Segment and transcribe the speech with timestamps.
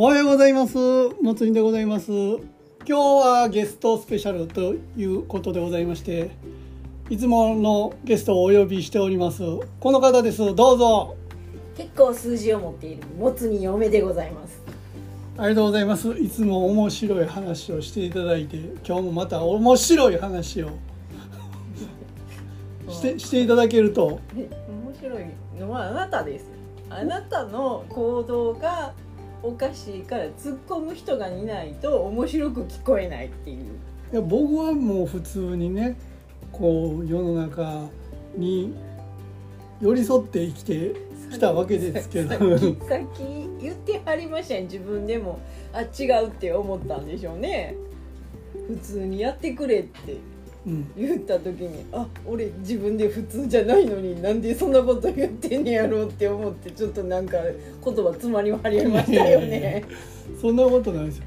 [0.00, 0.78] おはようございます。
[1.20, 2.12] もつにでございます。
[2.12, 2.38] 今
[2.86, 6.30] 日はゲストスペシャルということでございまして、
[7.10, 9.42] いつものゲストをお呼びしております。
[9.80, 10.54] この方です。
[10.54, 11.16] どうぞ。
[11.76, 14.62] 結構数字を持っているもつに嫁でございます
[15.36, 16.10] ありがとうございます。
[16.10, 18.56] いつも面白い話をしていただいて、
[18.86, 20.68] 今日もまた面白い話を
[22.88, 24.48] してしていただけると、面
[24.94, 25.24] 白い
[25.58, 26.44] のはあなたです
[26.88, 28.94] あなたの行動が
[29.42, 33.64] おかしいから突っ込む人がいないと面白く聞こえないっていう。
[34.12, 35.96] いや僕はもう普通にね、
[36.50, 37.88] こう世の中
[38.36, 38.74] に
[39.80, 40.94] 寄り添って生きて
[41.30, 42.30] きたわけですけど。
[42.30, 42.48] さっ
[43.14, 44.62] き言ってはりましたね。
[44.62, 45.38] 自分でも
[45.72, 47.76] あ違うって思ったんでしょうね。
[48.66, 50.12] 普通にやってくれって。
[50.12, 50.37] うん
[50.96, 57.38] 言った時にあ俺自分で普通じゃないのになんでそんなこと言ってんねやろうって思ってちょっとなんか
[57.84, 59.84] 言葉詰まりはりましたよね。
[60.40, 61.24] そんなことないですよ。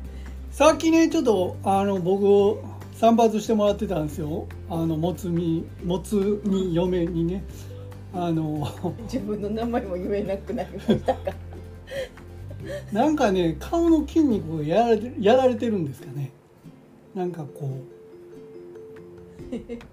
[0.51, 2.59] さっきねちょっとあの僕
[2.95, 4.47] 散髪してもらってたんですよ。
[4.69, 7.43] あのもつみもつみ嫁にね。
[8.13, 11.19] あの自分の名前も言えなくなりましたか？
[12.91, 16.31] なんかね顔の筋肉がやられてやられてるんですかね。
[17.15, 17.90] なんかこう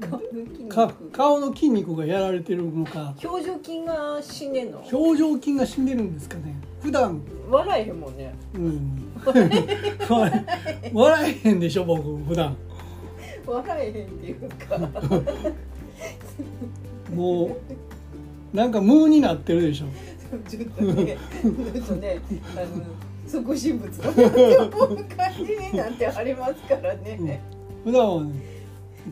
[0.00, 1.10] か肉。
[1.10, 3.14] 顔の筋肉がやられてるのか。
[3.22, 4.78] 表情筋が死んでんの？
[4.90, 6.54] 表情筋が死んでるんですかね。
[6.80, 7.20] 普段。
[7.50, 8.34] 笑えへんもんね。
[8.54, 9.12] うん。
[10.92, 12.56] 笑えへんでしょ僕普段。
[13.46, 14.78] 笑えへんっていうか。
[17.14, 17.56] も
[18.52, 19.86] うなんか無になってるでしょ。
[20.48, 22.20] ちょっとねちょっとね
[22.54, 22.84] あの
[23.26, 27.40] 即身仏の感じになってありますからね、
[27.82, 28.57] 普段はね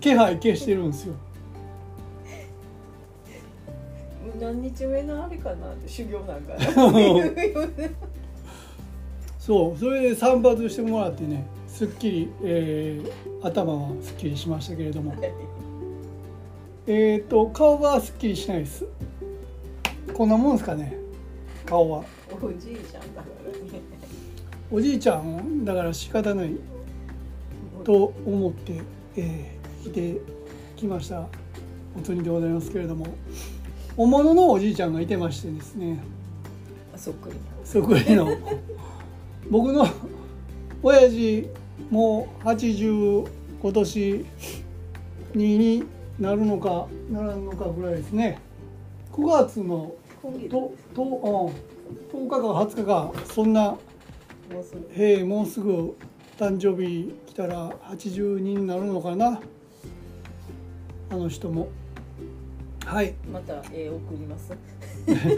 [0.00, 1.14] 気配消してるんですよ。
[4.41, 6.55] 何日目のあれかなって修行なんか
[9.39, 13.11] そうそれで散髪してもらってねすっきり、えー
[13.42, 15.14] 頭はすっきりしましたけれども。
[16.89, 18.85] えっと顔がすっきりしないです。
[20.14, 20.96] こんなもんですかね
[21.64, 22.05] 顔は。
[22.42, 23.80] おじいちゃんだからね。
[24.70, 26.56] おじいちゃんだから仕方ない
[27.85, 28.80] と思って、
[29.17, 29.55] えー、
[29.86, 30.20] 来て
[30.74, 31.27] きました。
[31.97, 33.07] おつにでございますけれども。
[33.97, 36.02] 本物のおじいちゃんがいてましてですね。
[36.95, 37.41] あそっくりな。
[37.64, 38.29] そこへの。
[39.48, 39.86] 僕の
[40.83, 41.48] 親父
[41.89, 43.29] もう80
[43.63, 44.27] 今年
[45.35, 45.85] にに
[46.18, 48.41] なるのかならんのかぐらいですね。
[49.13, 49.95] 9月の
[50.51, 53.79] とと、うん、10日か20日かそんなも
[54.61, 54.91] うすぐ。
[54.92, 55.97] へえもうすぐ
[56.39, 59.41] 誕生日来たら82になるのかな
[61.11, 61.68] あの人も。
[62.84, 63.14] はい。
[63.33, 64.52] また絵送ります。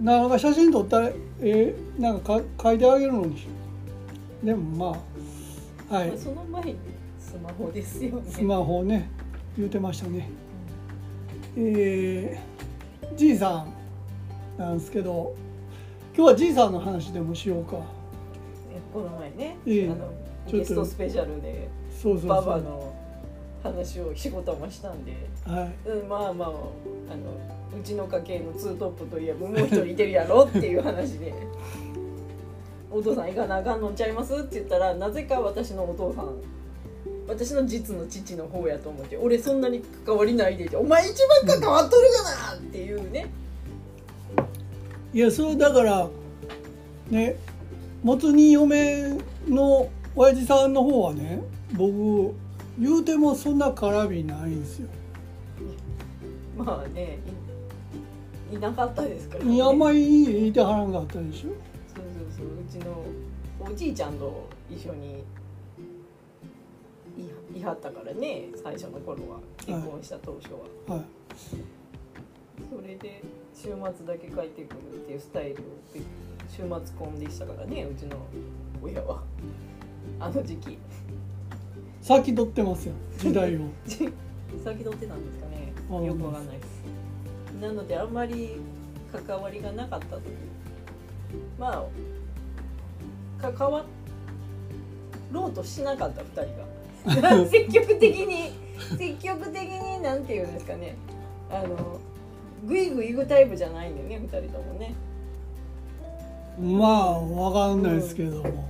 [0.00, 1.10] なんか写真撮ったら
[1.40, 3.36] えーなんかか書いてあげるのに。
[4.42, 4.98] でもま
[5.90, 6.08] あはい。
[6.08, 6.76] まあその前に
[7.18, 8.22] スマホですよね。
[8.26, 9.10] スマホね
[9.56, 10.28] 言うてましたね。
[11.56, 13.72] えー、じいさん
[14.58, 15.34] なんですけど
[16.16, 17.76] 今日はじいさんの話でもしようか。
[17.76, 17.82] ね
[18.92, 19.90] この前ね、ええ。
[19.90, 20.08] あのちょっ
[20.50, 22.28] とゲストスペシャルでそうそうそう。
[22.28, 22.92] ババの
[23.62, 25.12] 話を仕事もしたんで、
[25.46, 26.50] はいうん、まあまああ
[27.16, 31.32] のうちの家系のツートップといえばもう一人いてるやろっていう話で
[32.90, 36.34] 「お父さん行かなあかんのんちゃいます?」って言ったらなぜか私のお父さん
[37.28, 43.26] 私の実の父の方やと思って「俺そんなに関わりないで」って「お前一番関わっとるがな!」っていうね
[45.14, 46.08] いやそれだから
[47.10, 47.36] ね
[48.02, 49.16] もつに嫁
[49.48, 51.42] の親父さんの方はね
[51.72, 52.34] 僕
[52.78, 54.88] 言うてもそんな絡みないんですよ。
[56.56, 57.18] まあね
[58.52, 61.48] いいなかったですから、いやあんまり言いてはらんかったでしょ。
[61.94, 62.46] そうそうそう。
[62.46, 63.04] うちの
[63.60, 65.24] おじいちゃんと一緒に
[67.54, 69.40] いいはったからね最初の頃は。
[69.58, 70.52] 結婚した当初
[70.88, 71.04] は、はい。
[72.70, 73.22] それで
[73.54, 75.62] 週末だけ帰ってくるっていうスタイルで
[76.48, 78.16] 週末婚でしたからねうちの
[78.82, 79.22] 親は。
[80.18, 80.78] あの時期
[82.02, 83.60] 先取ってますよ時代を。
[83.86, 85.72] 先取ってたんですかね。
[85.88, 86.82] あよくわかんないです。
[87.60, 88.56] なのであんまり
[89.26, 90.36] 関わりがなかったという。
[91.58, 91.86] ま
[93.40, 93.84] あ関わ
[95.30, 97.46] ろうとしなかった2人が。
[97.46, 98.52] 積極的に
[98.98, 100.96] 積極的になんていうんですかね。
[101.50, 102.00] あの
[102.66, 104.94] グイグイ行くタイプじゃないんだよね2人ともね。
[106.60, 108.68] まあわかんないですけども、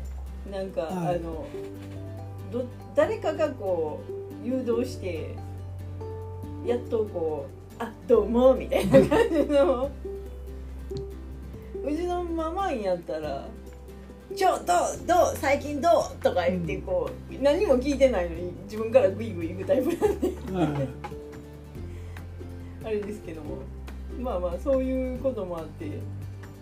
[0.51, 1.17] なんか、はい。
[1.17, 1.45] あの
[2.53, 2.65] ど
[2.95, 4.01] 誰かがこ
[4.45, 5.35] う誘導して
[6.67, 7.53] やっとこう
[7.83, 9.91] 「あどうも」みたいな感じの。
[11.85, 13.49] うちのママんやったら
[14.37, 14.67] 「ちょどう
[15.07, 15.37] どう？
[15.37, 19.89] 最近どう?」とか言ってこう、何も聞いてないのに自分からグイグイ行くタイプ
[20.53, 20.79] なんで。
[20.79, 20.89] はい。
[22.85, 23.57] あれですけども。
[24.21, 25.91] まあまあそういうこともあってい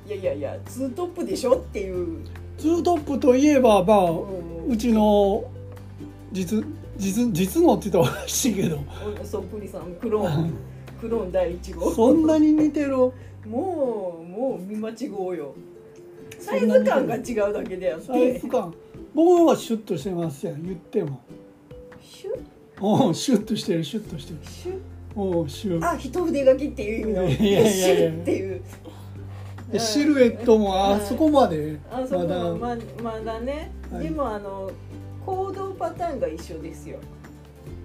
[0.08, 2.24] やいやいやツートップでしょっていう、
[2.56, 4.14] ツートップといえばまあう
[4.68, 4.72] ん。
[4.72, 5.44] うちの
[6.32, 6.64] 実
[6.96, 8.78] 実実のって言ったらおかしいけど。
[9.24, 10.54] そっくりさんクローン。
[11.00, 11.90] クローン第1号。
[11.92, 12.96] そんなに似てる？
[12.96, 13.12] も
[13.46, 15.54] うもう見間違うよ。
[16.38, 18.72] サイズ感が違うだけであっサイてズ感。
[19.14, 21.20] 僕はシュッとしてますやん言っても。
[22.02, 22.40] シュッ？
[22.80, 24.38] おうシュッとしてるシュッとしてる。
[24.42, 24.78] シュッ？
[25.16, 25.88] おうシュッ。
[25.88, 27.28] あ一筆書きっていう意味の。
[27.28, 27.70] いやいやいやいや。
[27.70, 28.62] シュッっていう。
[29.72, 31.78] でシルエットもあそこまで。
[31.90, 32.26] あそこ
[32.60, 32.82] まだ。
[33.02, 34.04] まだね、はい。
[34.04, 34.70] でもあの
[35.24, 36.98] 行動パターンが一緒ですよ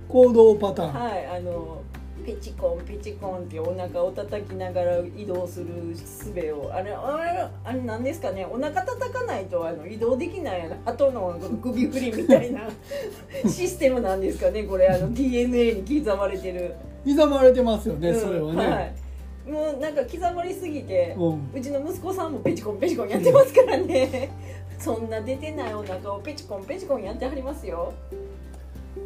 [0.07, 1.81] 行動パターンはいあの
[2.25, 12.61] ペチコンペチコンってお腹を叩きながら移動する術をあれあれあれなんですかねお腹叩かないとあの移動できないあの後のこの首振りみたいな
[13.47, 18.95] システムなんですかねこれあの DNA に刻まれてる、刻まれてますよね、うんそれはね、はい、
[19.51, 24.31] もうなんか刻まれすぎて、うんうちの息子さんもペチコンペチコンやってますからね
[24.79, 27.93] そんな出てないお腹をペチコンペチコンやってはりますよ。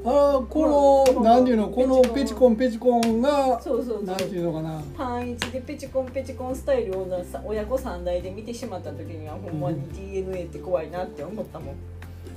[0.06, 1.68] あこの、うんなんていうの？
[1.70, 4.82] このペペチコンペチコンがそうそうなんていうのかな？
[4.96, 7.08] パン1でペチコンペチコンスタイルを
[7.46, 11.76] 親子3代で見てしまった時にはほんまに DNA って怖いなって思ったもん。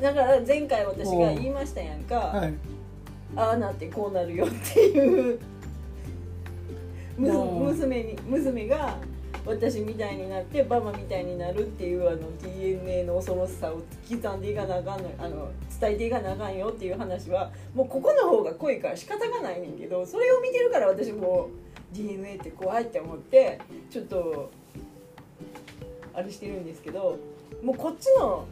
[0.00, 2.54] だから前回私が言いましたやんか、はい。
[3.36, 5.38] ああなってこうなるよっていう。
[7.18, 8.96] 娘に娘が
[9.44, 15.50] 私みたいになってババみたいになるっていうあの DNA の恐ろしさを刻んでいかなあかんのあの
[15.80, 21.48] 伝えていかなあかんよっていう話はもうここの方が濃いから仕方がないねんけどそれを見てるから私も
[21.92, 23.58] DNA って怖いって思って
[23.90, 24.50] ちょっと
[26.14, 27.18] あれしてるんですけど
[27.62, 28.46] もうこっちの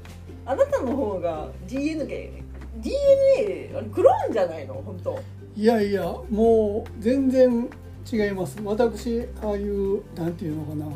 [0.46, 2.42] あなたの方が DNA
[2.78, 4.74] DNA クローンじゃないの？
[4.74, 5.18] 本当。
[5.56, 7.68] いやいやもう全然
[8.12, 8.58] 違います。
[8.64, 10.86] 私ああいうなんていうのかな。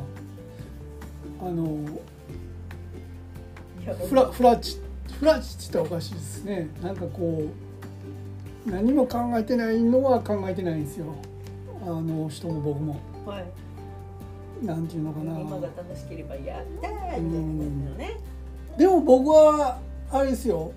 [1.49, 1.79] あの
[4.09, 4.81] フラフラチ
[5.19, 6.69] フラチっておかしいですね。
[6.83, 7.45] なんかこ
[8.67, 11.15] う何も考えてないのは考えてないんですよ。
[11.83, 12.97] あの人も僕も。
[13.27, 13.45] はい。
[14.65, 15.39] なんていうのかな。
[15.39, 18.21] 今が楽しければやったーみたいな感じのね。
[18.79, 19.79] でも僕は
[20.11, 20.73] あれですよ。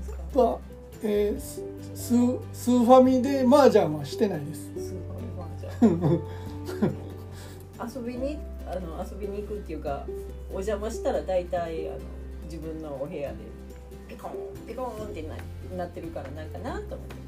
[0.00, 0.58] ですか？
[1.02, 1.62] えース
[1.94, 4.94] スーファミで麻雀はしてないです
[5.80, 5.88] 遊
[8.02, 8.36] びに
[8.66, 10.04] あの遊びに行くっていうか
[10.50, 11.98] お邪魔したら大体あの
[12.44, 13.36] 自分のお部屋で
[14.08, 14.32] ピコン
[14.66, 15.36] ピコンってな
[15.76, 17.18] なってるからなんかなと思って。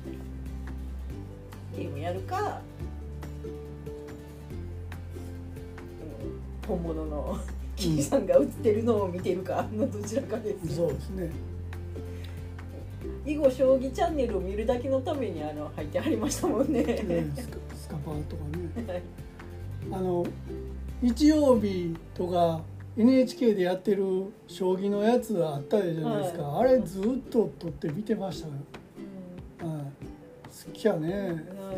[1.77, 2.61] ゲームやるか、
[6.67, 7.39] 本物の
[7.77, 10.77] キキさんが売ってるのを見てるかのどちらかです。
[10.77, 11.31] そうですね。
[13.27, 16.83] 囲碁将棋チャンネルを見るだけのためにあの入ってはりましたもんね。
[16.83, 18.93] ねスカスカパーとかね。
[18.93, 19.03] はい。
[19.93, 20.25] あの
[21.03, 22.61] 日曜日とか
[22.97, 24.05] NHK でやってる
[24.47, 28.55] 将棋のやつあったじゃないですか、あれずっと撮って見てましたよ、
[29.73, 29.83] はい、
[30.67, 31.09] 好きやね。
[31.09, 31.69] うん。
[31.69, 31.77] はい。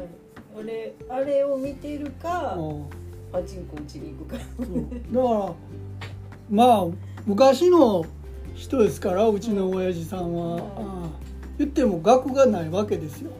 [0.58, 2.86] あれあれを見てるかうん。
[3.32, 4.40] パチンコ打ちに行くか。
[4.58, 4.86] そう。
[5.12, 5.54] だから
[6.50, 6.86] まあ
[7.26, 8.04] 昔の
[8.54, 11.22] 人ですからうちの親父さんは、うんああ
[11.62, 13.30] 言っても学がないわけですよ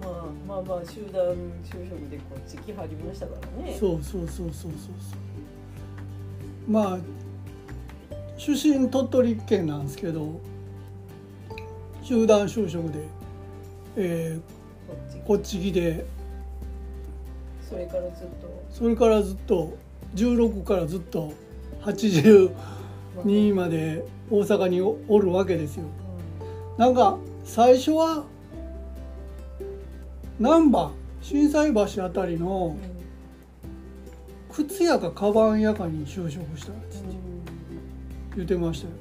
[0.00, 0.10] まあ
[0.46, 1.24] まあまあ集団
[1.64, 3.76] 就職でこっち来はりましたからね。
[3.78, 4.70] そうそうそうそうそうそう
[6.70, 6.98] まあ
[8.36, 10.40] 出身鳥取県なんですけど
[12.02, 13.00] 集団就職で、
[13.96, 14.38] え
[14.86, 16.04] こっちーこっち来て
[17.68, 18.64] それからずっと。
[18.70, 19.76] それからずっと
[20.14, 21.32] 16からずっと
[21.82, 22.52] 82
[23.54, 25.86] まで大阪におおるわけですよ。
[26.76, 28.24] なんか最初は
[30.38, 32.96] 難波心斎橋あたりうんのうん
[34.64, 36.96] 靴屋かカバン屋かに就職したって
[38.36, 38.92] 言ってましたよ。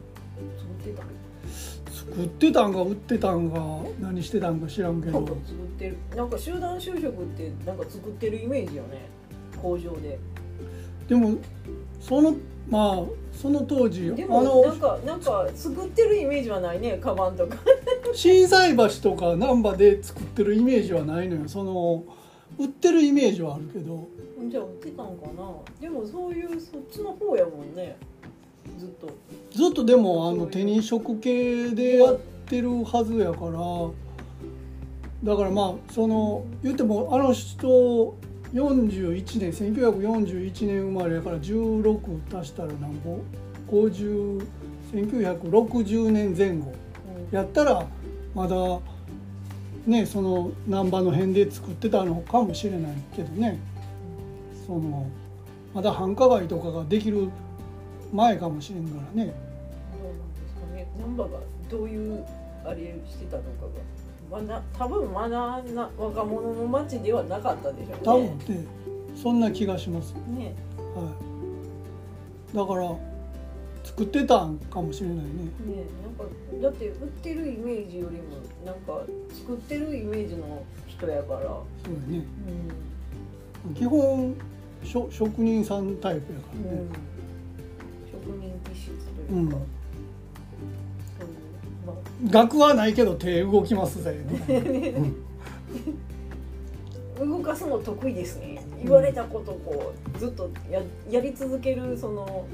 [1.90, 3.58] 作ってたんか売ってたんか
[4.00, 5.26] 何してたんか知らんけど。
[5.26, 5.38] 作っ
[5.78, 5.98] てる。
[6.16, 9.08] なんか集団就職ってなんか作ってるイメージよね。
[9.62, 10.20] 工場で。
[11.08, 11.38] でも
[12.02, 12.36] その
[12.70, 13.04] まあ
[13.36, 17.58] その当時あでものなんかなんか作ってるイメージはないねカバンとか。
[18.14, 21.42] 心斎橋とか難波で作ってるイメージはないのよ。
[21.48, 22.04] その
[22.58, 24.08] 売ってるイメージはあるけど。
[24.50, 25.52] じゃあ売ってたんかな。
[25.82, 27.98] でもそういうそっちの方やもんね。
[28.78, 29.10] ずっと。
[29.52, 33.92] ずっとでもあの手に職系でやってるはずやから。
[35.24, 38.16] だからまあその言ってもあの人
[38.56, 43.20] 41年1941年生まれやから16足したらなんぼ
[43.70, 44.48] ？50
[44.94, 46.74] 1960年前後。
[47.32, 47.86] やったら
[48.34, 48.56] まだ
[49.86, 53.60] ねその難波の辺で作ってたのかもしれないけどね。
[54.66, 55.06] その
[55.74, 57.28] まだ繁華街とかができる
[58.14, 59.34] 前かもしれんからね。
[59.92, 60.88] どうなんですかね。
[60.98, 62.26] 難波がどういう
[62.64, 63.95] あれしてたのかが。
[64.78, 68.02] 多分まだな若者の街ではなかったでしょうね。
[68.04, 70.54] 多分ってそんな気がします、ね。
[70.78, 71.12] は
[72.54, 72.96] い、だから
[73.84, 75.24] 作ってたんかもしれないね。
[75.24, 75.30] ね
[76.04, 78.24] なんかだって売ってるイメージよりも
[78.66, 81.56] なんか作ってるイメージの人やから、そ
[81.92, 82.26] うやね。
[83.68, 83.74] うん。
[83.74, 84.36] 基本
[84.84, 86.88] しょ職人さんタイプやからね、
[88.12, 89.75] 職人気質とういうか、ういうまあ
[92.30, 94.18] 額はないけど手動きますぜ、
[97.20, 98.64] 動かすの得意ですね。
[98.84, 102.46] 言われたことをこうずっとややり続けるその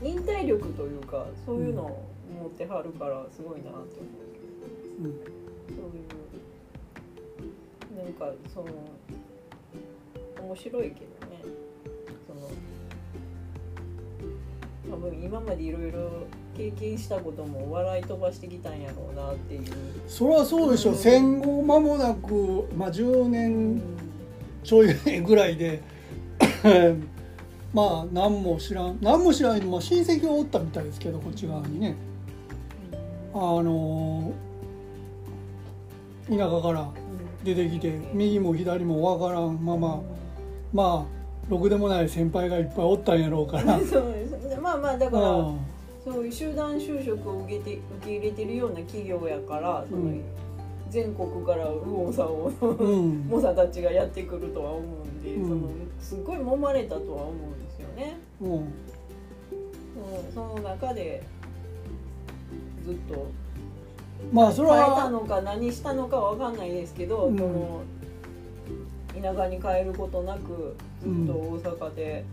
[0.00, 2.04] 忍耐力というかそういうのを
[2.40, 4.08] 持ってはるからすごいなって思
[5.00, 5.12] ううん
[5.68, 6.00] そうい
[8.02, 8.66] うなんかその
[10.46, 11.42] 面白いけどね。
[12.26, 12.50] その
[14.90, 19.62] 多分今までいろいろ経験したことも笑い飛ばしてきたんやろうなっていう。
[20.06, 20.94] そりゃそうでしょ、う。
[20.94, 20.96] ん。
[20.96, 23.80] 戦後間もなく、まあ、10年
[24.62, 25.82] ちょいぐらいで
[27.72, 31.96] まあ何も知らん何も知らんまあ、親戚はおったみたいですけどこっち側にね。
[33.32, 34.32] あの
[36.28, 36.90] 田舎から
[37.44, 40.02] 出てきて右も左もわからんまま
[40.72, 43.78] まあろくでもない先輩がいっぱいおったんやろうから。
[43.86, 44.60] そうです。
[44.60, 45.58] まあまあだから、うん
[46.10, 50.22] そういう集団就職を受けて受け入れてるような企業やから、そのうん
[50.90, 53.18] 全国から右往左往のうん。
[53.30, 55.48] 猛者たちがやってくるとは思うんで、うん。
[55.48, 55.60] その
[56.00, 58.18] すごい揉まれたとは思うんですよね。
[58.42, 58.52] うん。
[58.52, 58.64] うん
[60.34, 61.22] その中で
[62.84, 63.26] ずっと
[64.32, 67.38] まあそれ変えたはのか何したのかわかんないですけど、うん。
[67.38, 67.80] その
[69.22, 72.24] 田舎に帰ることなくずっと大阪で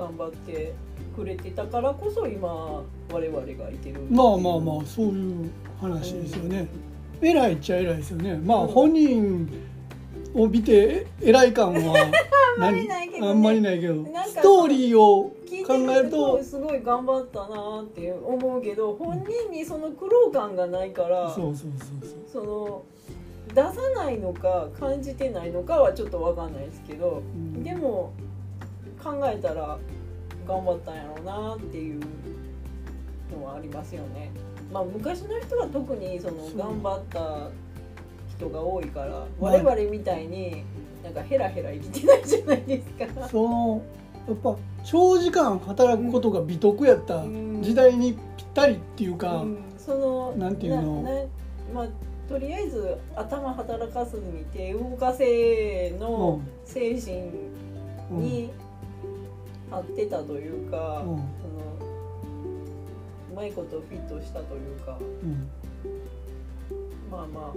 [0.00, 0.72] 頑張って
[1.14, 6.68] くれてたからこそ今我々がいてるまあまあまあそういう話ですよね。
[7.20, 8.36] 偉いっちゃ偉いですよね。
[8.36, 9.48] まあうん本人
[10.34, 11.96] を見て偉い感は
[12.56, 15.32] あんまりないけどねあんまりないけどストーリーを
[15.66, 22.44] 考えるととすごい頑張ったなって思うけど本人にその苦労感がないからそうそうそうそう。
[22.44, 22.82] その
[23.54, 28.12] 出さないのか感じてないのかはちょっと分かんないですけど、うんでも
[29.02, 29.78] 考えたら
[30.46, 32.00] 頑張ったんやろうなっていう
[33.32, 34.30] のはありますよね。
[34.72, 37.48] まあ昔の人は特にその頑張った
[38.36, 39.52] 人が多いからまあ。
[39.52, 40.64] 我々みたいに
[41.02, 43.28] なんかヘラヘラ生きてないじゃないですか。
[43.28, 43.82] その
[44.28, 47.62] やっぱ長時間働くことが美徳やったうん。
[47.62, 51.28] 時代にぴったりっていうか、うん、そのなんていうの？
[51.74, 51.86] まあ
[52.28, 57.16] とりあえず頭働かすに手動かせの精神
[58.12, 58.22] うん。
[58.22, 58.50] に
[59.70, 61.06] 合ってたというか、うん。
[61.06, 61.20] その
[63.32, 65.48] うまいことフィットしたというかうん。
[67.10, 67.54] まあまあ。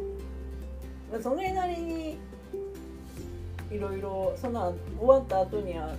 [1.12, 2.18] まあそれなりに
[3.72, 5.96] いろいろそんな終わった後には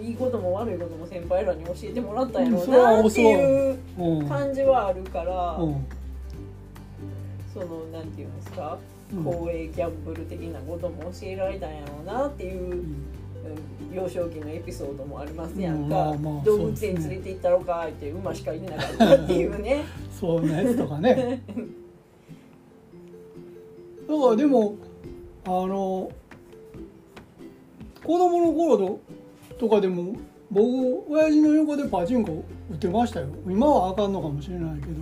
[0.00, 5.86] いいことも悪いことも先輩らに教えてもらったんやろうなっていううん感じはあるから、うん。
[7.52, 8.78] そのなんていうんですか
[9.14, 9.24] うん。
[9.24, 13.17] 公営ギャンブル的なことも教えられたんやろうなっていうう、んうん
[13.92, 19.84] 幼少期のエピソードもありますやんうんか、まあまあ動物園連れて行ったろかって馬しかいてなかったっていうね。
[20.10, 21.42] そういうやつとかね。
[24.08, 24.74] だからでも
[25.44, 26.10] あの
[28.04, 29.00] 子供の頃と
[29.58, 30.14] とかでも
[30.50, 33.26] 僕親父の横でパチンコ打ってましたよ。
[33.46, 34.92] 今はあかんのかもしれないけど。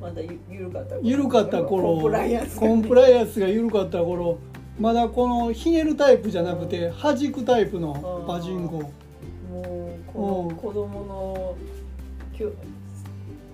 [0.00, 1.00] まだゆ緩かった頃。
[1.02, 1.82] 緩かった頃。
[1.94, 2.62] コンプライアンスが。
[2.62, 4.38] ねコンプライアンスが緩かった頃
[4.78, 8.78] まだこのひねるタイプじゃなくて弾くタイプのパチンコ。
[8.78, 8.92] もう
[10.12, 11.56] こうんの子供の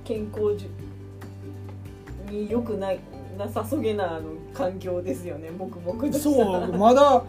[0.05, 3.01] 健康じゅに良くない
[3.39, 7.23] なさそげなあの環境ですよね黙々とそうまだ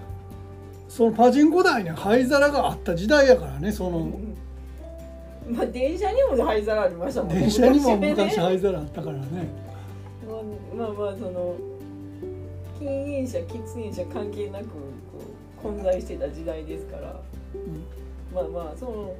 [0.87, 3.97] そのパチンコ台に灰皿があった時代やからねその。
[3.99, 4.35] うん。
[5.49, 7.39] まあ電車にも灰皿ありましたもんね。
[7.41, 8.09] 電車にもね。
[8.09, 9.23] 昔灰皿あったからね。
[10.27, 11.55] まあまあまあその
[12.81, 14.71] 禁煙者喫煙者関係なくこ
[15.59, 17.15] う混在してた時代ですから
[17.53, 17.83] うん。
[18.33, 19.13] まあまあその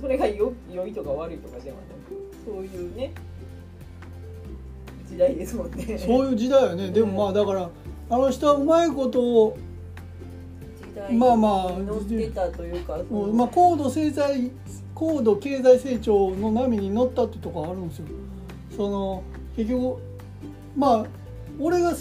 [0.00, 3.12] それがよ良いとか悪いとかではなくそういうね
[5.06, 5.98] 時代ですもんね。
[5.98, 6.90] そういう時代よね。
[6.90, 7.68] でもまあだから
[8.08, 9.58] あの人はうまいことを
[11.10, 12.98] まあまあに乗ってたというか、
[13.34, 14.50] まあ、高度経済
[14.94, 18.06] 高度経済成長の波に乗ったってとこあるんですよ。
[18.74, 19.22] その
[19.54, 20.00] 結局
[20.74, 21.06] まあ
[21.60, 21.92] 俺が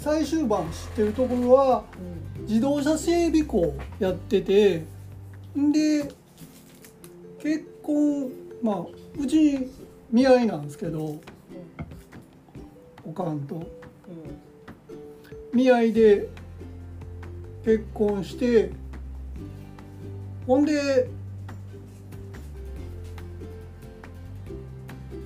[0.00, 1.84] 最終版知ってるところは
[2.38, 2.46] うん。
[2.46, 4.84] 自動車整備工やってて
[5.56, 6.10] んで
[7.42, 8.30] 結婚
[8.62, 8.86] まあ
[9.18, 9.68] うち
[10.10, 11.20] 見合いなんですけど
[13.04, 13.56] おかんと。
[13.56, 13.64] うん。
[15.52, 16.28] 見合いで
[17.64, 18.70] 結婚して
[20.46, 21.08] ほんで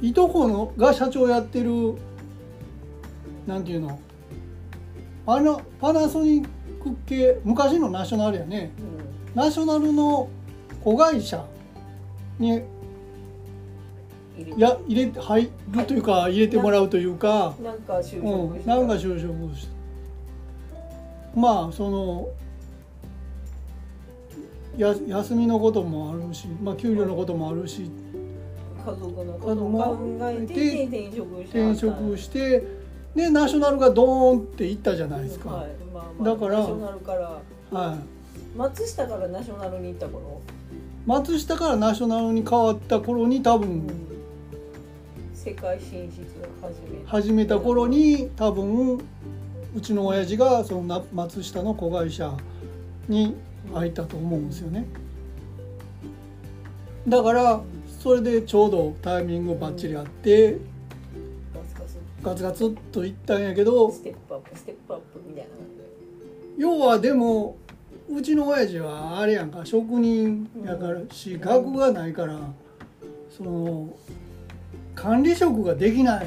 [0.02, 1.94] いとこのが社長やってる
[3.46, 4.00] なんていうの
[5.26, 6.48] あのパナソニッ
[6.82, 8.72] ク系昔のナショナルやね。
[9.34, 9.40] うん。
[9.40, 10.28] ナショナルの
[10.82, 11.44] 子会社
[12.38, 12.62] に
[14.36, 14.60] 入れて。
[14.60, 17.54] や入れて入るというか入れてもらうというか。
[17.62, 19.68] なんか就職うん、したなんか就職し
[21.34, 21.40] た。
[21.40, 22.28] まあその
[24.76, 27.90] や休みのこともあるし、まあ、給料のこともあるし。
[28.84, 30.84] 家族のことを考えて
[31.44, 32.62] 転職して
[33.14, 37.40] でナショナルがドーンっていったじゃないですか、はいまあまあ、だからナショナルから。
[37.70, 37.98] はい、
[38.56, 40.40] 松下からナショナルに行った頃、
[41.06, 43.90] 松下からナショナルに変わった頃に多う分ん、
[45.34, 49.00] 世界進出を始め始めた頃に多分
[49.76, 52.32] うちの親父がそのな松下の子会社
[53.08, 53.34] に
[53.72, 54.86] 入ったと思うんですよね。
[57.08, 57.60] だから
[58.00, 60.73] それでちょうどタイミングバッチリあってガス
[62.24, 65.50] ガツガツっといったんやけどステップアップステップアップみたいな。
[65.50, 65.64] 感
[66.56, 67.56] 要はでも
[68.08, 72.40] うちの親父はあれやんか職人やからし学がないから
[73.36, 73.88] その
[74.94, 76.26] 管理職ができない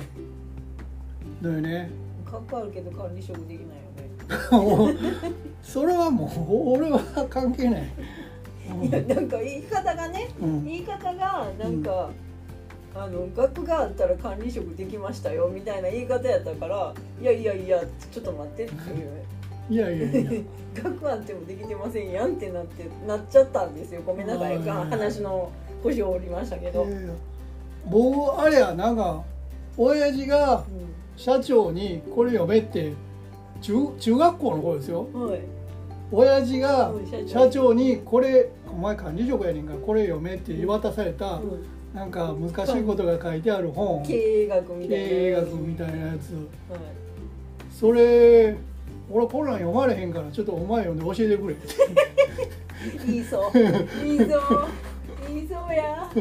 [1.41, 1.89] のよね。
[2.25, 4.97] じかっこあるけど管理職できないよね。
[5.63, 6.99] それはもう俺は
[7.29, 7.83] 関係ない、
[8.83, 10.65] いやなんか言い方がねうん。
[10.65, 12.09] 言い方がなんか、
[12.99, 17.81] あの学があったら管理職できましたよみたいな言い方やったからいやいやいや
[18.11, 19.27] ちょっと待ってっていう。
[19.69, 20.31] いやいやいや。
[20.83, 24.01] 学あってもできてませんやんってなってなっちゃったんですよ。
[24.05, 24.57] ごめんなさい。
[24.57, 25.51] はい話の
[25.83, 27.09] 腰を折りましたけど、いやいや。
[27.89, 29.23] 僕あれやなんか
[29.77, 30.63] 親父が
[31.15, 32.93] 社長にこれ読めって
[33.61, 35.07] 中中学校の頃ですよ。
[35.13, 35.41] うんはい。
[36.11, 37.73] 親父がうん社長。
[37.73, 44.05] にこれお前管理職やねんからこれ読めって言わされたうんなんか難しいことが書いてある本。
[44.05, 46.33] 経営学みたいな経営学みたいなやつ。
[46.33, 46.43] はい
[47.71, 48.57] それ
[49.11, 51.55] 俺こんなん読まれへんからちょっとお前読んで教えてくれ。
[53.15, 54.29] いそう言いそう
[55.27, 56.11] 言いそうや。
[56.15, 56.19] う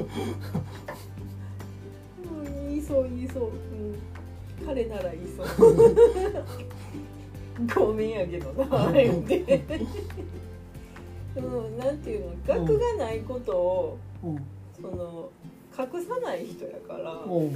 [2.49, 5.47] ん言いそう言いそう、うん、彼なら言いそう
[7.75, 9.65] ごめんやけどな言って。
[11.37, 14.47] うんなんていうの学がないことを、うん。
[14.81, 15.31] その
[15.79, 17.53] 隠さない人やから、うん。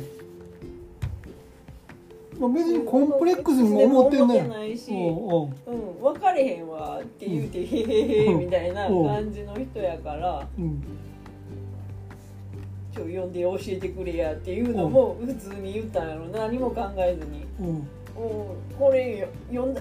[2.39, 6.03] まあ別にコンプレックスにも思ってないしうん。
[6.03, 10.83] 分かれへんわって言うて、へへへみたいな感じの人やから、うん。
[12.95, 17.47] ちょ呼んで教えてくれやっていうのも普通に言ったんやろ何も考えずに。
[17.61, 17.89] うん
[18.21, 19.81] 「もうこれよ読んだ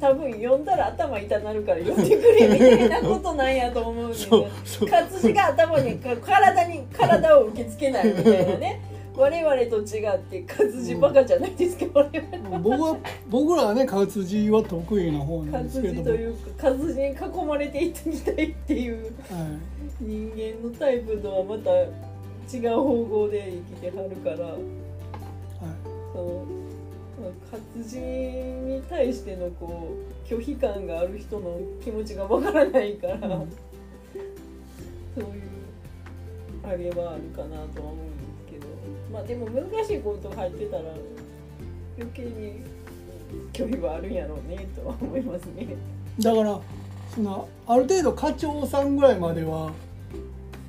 [0.00, 4.16] 多分読んだら頭痛なるから読んでくれ」みたいなことなんやと思うね
[4.90, 8.80] 活字が頭にか体に体を受け付けないみたいなね。
[9.16, 12.96] 我々と違って活字バカじゃないですか我々僕は
[13.28, 19.12] 僕らはね活字は得意な方なんです活けども、はい、字というか活字に囲まれていってみたいっていう
[20.00, 21.70] 人間のタイプとはまた
[22.56, 24.36] 違う方向で生きてはるから。
[24.46, 24.60] はい。
[26.12, 26.69] そのまあ
[27.50, 29.94] 活字に対してのこ
[30.26, 33.20] う拒否感がある人の気持ちがわからないから、うん。
[33.20, 33.28] そ
[35.16, 35.42] ういう
[36.62, 38.66] あれはあるかなとは思うんですけど。
[39.12, 40.82] まあでも難しいこと入ってたら
[41.98, 42.62] 余計に
[43.52, 45.74] 拒否はあるんやろうねとは思いますね。
[46.20, 46.60] だから
[47.14, 49.72] そのある程度課長さんぐらいまでは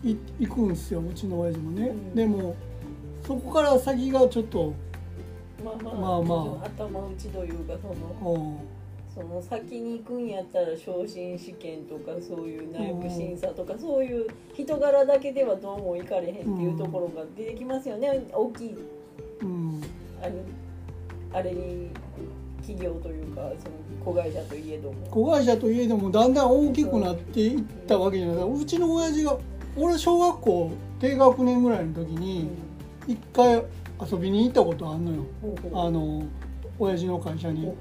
[0.04, 2.16] い行くんですようちの親父もね、うん。
[2.16, 2.56] でも
[3.26, 4.74] そこから先がちょっと、
[5.64, 8.58] まあまあ、まあまあ頭打ちというかそのうん。
[9.14, 18.26] その先に行くんやったら昇進試験とかそういう内部審査とかそういう人柄だけではどうも行かれへんっていうところが出てきますよね。
[18.32, 18.76] 大きい
[19.42, 19.82] うん。
[20.22, 20.32] あれ
[21.34, 21.90] あれに
[22.62, 25.08] 企業というかその子会社といえども。
[25.10, 28.36] 子会社といえどもだんだん大きくなっていったわけじゃない。
[28.36, 29.38] ですかうちの親父が
[29.76, 30.72] 俺小学校
[31.02, 32.22] 低学年ぐらいの時うん。
[32.22, 32.48] に
[33.08, 33.62] 一回
[34.02, 35.26] 遊びに行ったことあんのよ。
[35.74, 36.24] あの
[36.80, 37.72] 親父の会社に。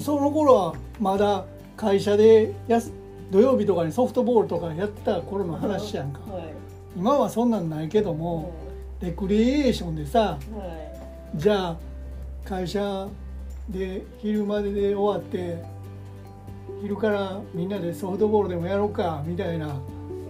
[0.00, 1.44] その頃はまだ
[1.76, 2.92] 会社でやす
[3.30, 6.20] 土曜日とかにソフトボールとかやってた頃の話やんか。
[6.20, 6.52] はい。
[6.96, 8.52] 今はそんなんないけども
[9.00, 10.38] レクリエーションでさ
[11.34, 11.76] じゃあ
[12.44, 13.08] 会社
[13.68, 15.62] で昼までで終わって
[16.82, 19.80] 昼からみんなでソフトボールでもやろうかみたいな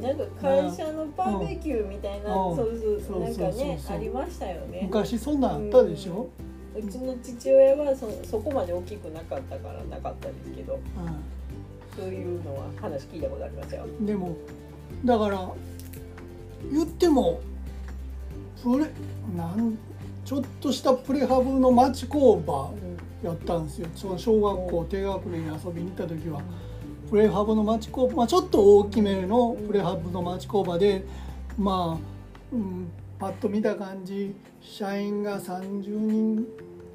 [0.02, 2.56] なんか会社のバーベキューみたいな、うん。
[2.56, 3.96] そうそうそうなんかねそうそうそう。
[3.96, 4.80] ありましたよね。
[4.82, 6.28] 昔そんなんあったでしょ、
[6.76, 10.78] うちの父親はそそこまで大きくなかったからなかったですけど
[11.96, 13.84] そういうのは話聞いたことありますよ。
[13.84, 14.36] うんでも
[15.04, 15.50] だから
[16.70, 17.40] 言っても
[18.62, 18.86] プレ
[19.36, 19.76] なん
[20.24, 22.72] ちょっとしたプレハブの町工場
[23.22, 23.88] やったんですよ。
[23.96, 26.40] その小学校低学年に遊びに行った時は
[27.12, 31.04] プレハブの町工場、まあ、ちょっと大きめのプレハブの町工場で
[31.58, 36.46] まあ、うん、パッと見た感じ社員が30人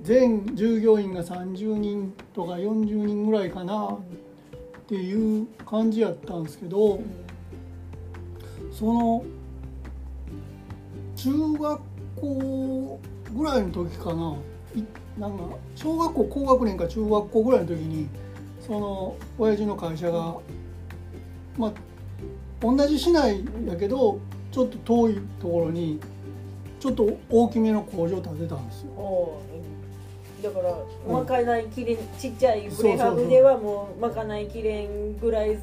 [0.02, 4.00] 全従業員が30人とか40人ぐらいかなっ
[4.88, 7.00] ていう感じやったんですけど
[8.72, 9.24] その
[11.16, 11.82] 中学
[12.16, 13.00] 校
[13.36, 14.36] ぐらいの時かな。
[15.20, 18.08] なんか小学校高学年か中学校ぐらいの時に
[18.68, 20.36] その親父の会社が
[21.58, 21.72] まあ
[22.62, 24.20] 同じ市内だけど
[24.52, 26.00] ちょっと遠いところに
[26.80, 29.38] ちょっと大きめの工場を建てたんですよ。
[30.44, 35.58] だから、うんまかないきれんちっちゃいプレハブではもうまかないきれんぐらい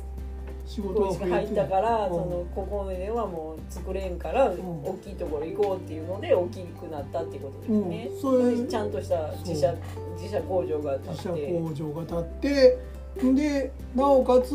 [0.66, 8.08] 仕事しか入ってたから、うんそのここではもう作れんから、ん大きいところ行こうっていうので大きくなったっていうことですね。
[8.10, 9.74] うんそれでちゃんとした自社
[10.16, 11.52] 自社工場が自社建って。
[11.60, 12.78] 工場が建って
[13.16, 14.54] でなおかつ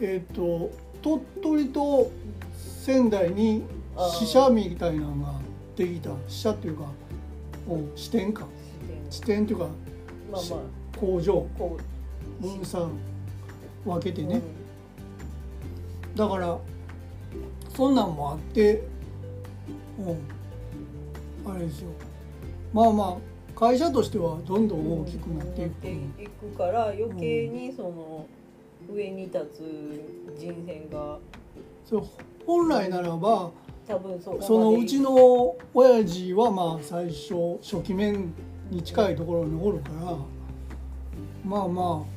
[0.00, 0.70] えっ、と
[1.02, 2.10] 鳥取と
[2.56, 3.62] 仙台に
[4.18, 5.34] 支社みたいなのが
[5.76, 6.10] できた。
[6.28, 6.84] 支社っていうか
[7.68, 8.46] うん支店か。
[9.10, 9.44] 支店。
[9.44, 9.66] っていうか
[10.32, 10.98] まあまあ。
[10.98, 11.46] 工場。
[12.40, 12.90] 分散。
[13.84, 14.40] 分けてね、
[16.12, 16.16] うん。
[16.16, 16.58] だから
[17.76, 18.82] そんなんもあって
[19.98, 20.12] う
[21.48, 21.90] んあれですよ。
[22.72, 28.26] まあまあ会社としてはどんどん大きくなっていく、なっていくから余計にその
[28.92, 31.18] 上に立つ人選が
[31.84, 32.06] そう
[32.46, 33.50] 本来ならば
[33.86, 38.32] 多分そそのうちの親父はまあ最初初期面
[38.70, 40.16] に近いところにおるから
[41.44, 42.14] まあまあ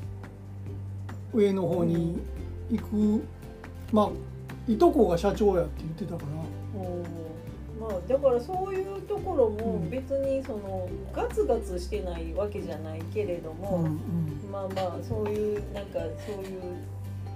[1.34, 2.18] 上の方に
[2.72, 3.24] 行く
[3.92, 6.82] まあいとこが社長やって言ってたから
[7.90, 13.90] あだからそういうところもうん別にそのガツガツしてないわけじゃないけれどうんも、
[14.52, 16.62] まあまあそういうなんかそういう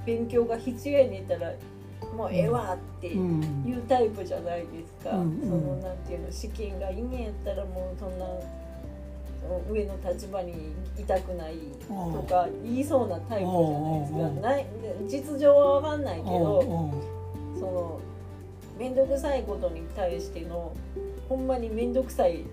[0.06, 1.52] 勉強が必要やねんったら
[2.16, 3.42] もうええわってうん。
[3.42, 5.50] うんいうタイプじゃないですか、うんうん。
[5.50, 8.26] そのなんていうの試験がいいねやったらもうそんな
[9.70, 11.56] 上の立場にいたくない
[11.88, 14.18] とか言いそうなタイプじゃないですか。
[14.18, 14.66] うんうんない
[15.08, 16.92] 実情は分かんないけうどん
[17.54, 17.60] うん。
[17.60, 18.00] その
[18.82, 20.74] 面倒くさいことに対しての
[21.30, 22.46] ほんまに面倒くさい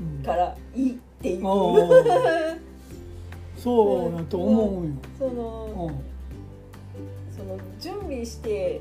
[0.00, 1.42] うんからいいっていう、
[3.56, 4.90] そうだと思うよ。
[5.16, 5.92] その
[7.36, 8.80] その準備して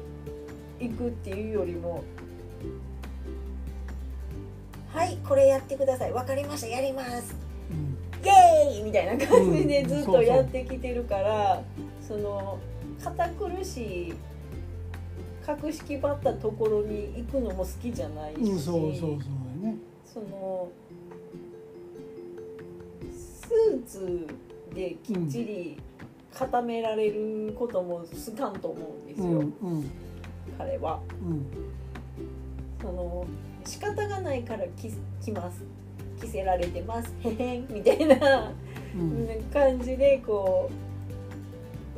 [0.79, 2.03] いくっていうよりも
[4.91, 6.11] 「はいこれやってください。
[6.11, 6.67] 分かりました。
[6.67, 7.35] やります。
[7.69, 7.95] うん。
[8.25, 9.89] イエーイ!」みたいな感じでうん。
[9.89, 11.61] ずっとやってきてるから、
[12.01, 12.57] その
[12.99, 14.13] 堅苦しい
[15.45, 19.77] 格式ばったところに行くのも好きじゃないし、うん、そうそうそうやね。
[20.03, 20.69] その
[23.11, 24.27] スーツ
[24.73, 25.77] できっちり
[26.33, 29.41] 固められることも好かんと思うんですよ、うんう
[29.81, 29.91] ん。
[30.57, 30.99] 彼は。
[31.23, 31.45] うん。
[32.81, 33.25] その
[33.65, 35.63] 仕方がないから着着ます。
[36.19, 37.13] 着せられてます。
[37.21, 37.67] へへん。
[37.69, 38.51] みたいな
[38.95, 39.43] うん。
[39.53, 40.69] 感じでこ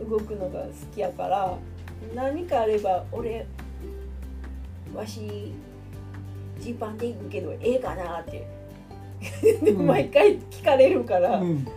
[0.05, 1.57] う動くのが好きやから
[2.15, 3.45] 何かあれば俺
[4.95, 5.53] わし
[6.59, 8.57] ジーパンで行くけどええかなって。
[9.77, 11.67] 毎回聞かれるから、うん。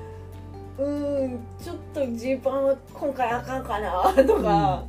[0.78, 4.84] うーんちょっとジーパンは今回あかんかなとか、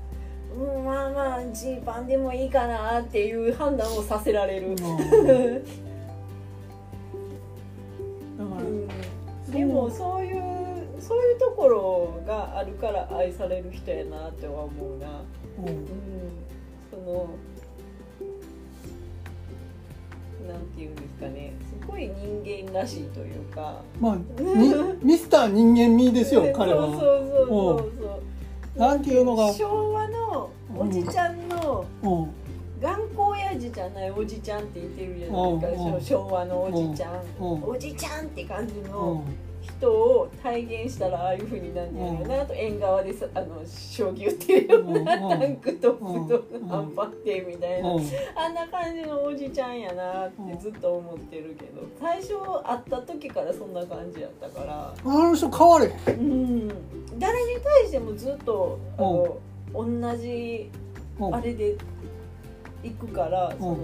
[0.56, 4.76] うん、まあまあジーパンでもいいかなっていう判断をさせられる。
[4.76, 4.92] だか
[8.38, 8.88] うらん
[9.52, 10.61] でもそういう
[11.12, 15.08] そういうところがあるから愛される人やなっては思うな。
[15.60, 15.68] うん。
[15.68, 15.88] うん、
[16.90, 17.36] その
[20.48, 21.54] なんていうんですかね。
[21.82, 23.82] すごい人間らしいというか。
[24.00, 26.88] まあにミスター人間味ですよ 彼は。
[26.88, 28.20] そうそうそうそうそ
[28.78, 28.80] う。
[28.80, 29.52] なんていうのが。
[29.52, 32.28] 昭和のおじちゃんのうん。
[32.80, 37.64] 頑固親父じゃないおじちゃんって言ってるじゃないですか、昭和のおじちゃん、うん。
[37.64, 39.24] おじちゃんって感じうのん
[39.62, 48.04] 人を体現したらああいうふうになんねやろな、あと縁側でさあの将棋打ってるような、うんタンクトップうんと半端ってみたいな、うん。
[48.36, 51.82] あんな感じのおじちゃんやなってずっと思ってるけど。
[52.00, 54.94] 最初会った時からそんな感じやったから。
[54.94, 56.20] あの人変われへん。
[56.20, 56.68] うん。
[57.20, 59.38] 誰に対してもずっとあの、
[59.74, 60.72] 同じ
[61.20, 61.36] うん。
[61.36, 61.76] あれで
[62.84, 63.78] 行くから、その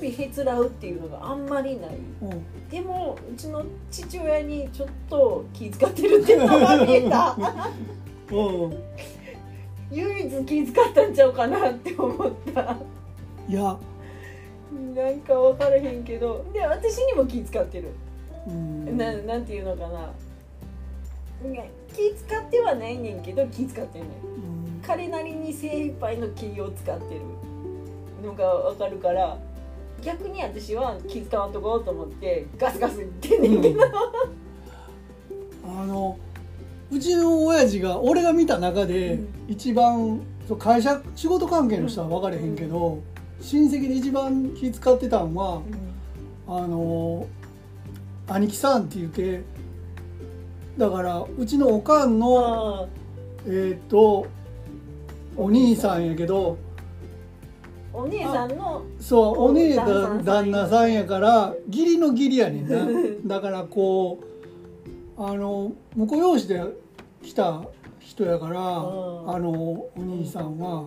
[0.00, 1.90] びへつらうっていうのがあんまりない。
[2.22, 2.68] うん。
[2.68, 7.36] でもうちの父親にちょっと気遣ってるっていうのが見えた。
[8.30, 8.34] う
[8.68, 8.82] ん。
[9.90, 12.76] 唯一気遣ったんちゃうかなって思った。
[13.48, 13.76] いや。
[14.94, 16.44] なんか分からへんけど。
[16.52, 17.88] で私にも気遣ってる、
[18.46, 18.96] うん。
[18.96, 20.12] ななんていうのかな。
[21.92, 24.82] 気遣ってはないねんけど気遣ってんねんうん。
[24.82, 27.20] 彼なりに精一杯の気を使ってる
[28.24, 29.36] のが分かるから
[30.02, 33.80] 逆に私は気遣わんとこうと思ってガスガス言ってんねんけど、
[35.64, 36.18] あの
[36.90, 39.28] うちの親父が俺が見た中でうん。
[39.48, 43.00] 一番そう会社仕事関係の人は分かれへんけど、
[43.40, 45.62] 親戚で一番気遣ってたんは
[46.46, 47.26] あの
[48.28, 49.42] 兄貴さんって言って
[50.78, 52.86] だからうちのおかんのあ
[53.46, 54.26] えっ、と
[55.36, 56.71] お兄さんやけどー
[57.94, 62.86] お姉さんのそうお姉さんだ旦那さんやから義理の義理やねんな。
[63.36, 64.18] だからこ
[65.18, 66.62] うあの婿養子で
[67.22, 67.62] 来た
[68.00, 68.54] 人やから、ん。
[68.54, 68.60] あ
[69.38, 70.84] のお兄さんは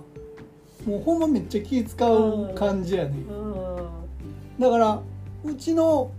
[0.85, 3.13] もうほんまめっちゃ気使う感じやねん。
[3.13, 4.59] うん。
[4.59, 4.99] だから
[5.43, 6.09] うちの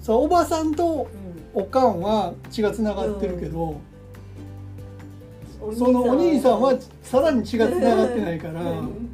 [0.00, 1.06] そうおばさんと
[1.52, 3.76] おかんは血がつながってるけど、
[5.62, 5.76] うん。
[5.76, 9.10] そのお兄さんはさらに血がつながってないから、 うん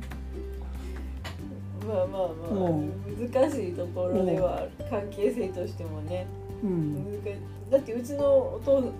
[1.93, 2.21] まあまあ
[2.61, 2.93] まあうん。
[3.31, 6.27] 難しいところでは関係性としてもね。
[6.63, 7.23] うん。
[7.71, 8.93] だってうちのお父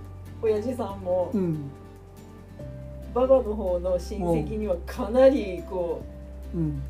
[0.43, 1.71] 親父さんもうん。
[3.15, 6.03] 馬場の方の親戚にはかなりこ
[6.55, 6.83] うん。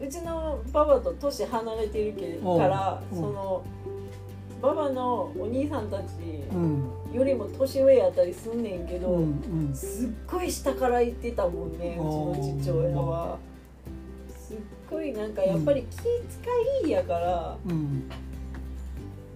[0.00, 3.18] ううちの馬場と年離れてるけうんからうん。
[3.18, 3.62] その
[4.62, 6.02] 馬場のお兄さんたち
[6.52, 6.90] うん。
[7.12, 9.68] よりも年上やったりすんねんけど、うん。
[9.68, 9.74] うん。
[9.74, 12.02] すっごい下から言ってたもんねう
[12.34, 13.38] ちの父親は。
[14.90, 18.08] ごいなんかやっぱり気遣いやから、うん。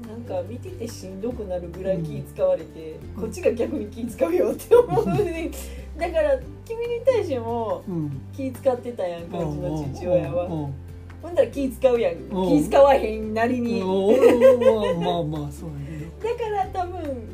[0.09, 3.23] なんか見ててしんどくなるぐらい気使われて、うん。
[3.23, 5.51] こっちが逆に気使うよって思うね
[5.99, 8.21] だから君に対してもうん。
[8.37, 10.45] 気使ってたやんかうちの父親は。
[10.47, 10.75] うん
[11.23, 12.15] ほんだら気使うやん。
[12.15, 12.63] うん。
[12.63, 13.81] 気使わへんなりに。
[13.81, 13.87] ま
[15.19, 17.29] あまあそうやだから多分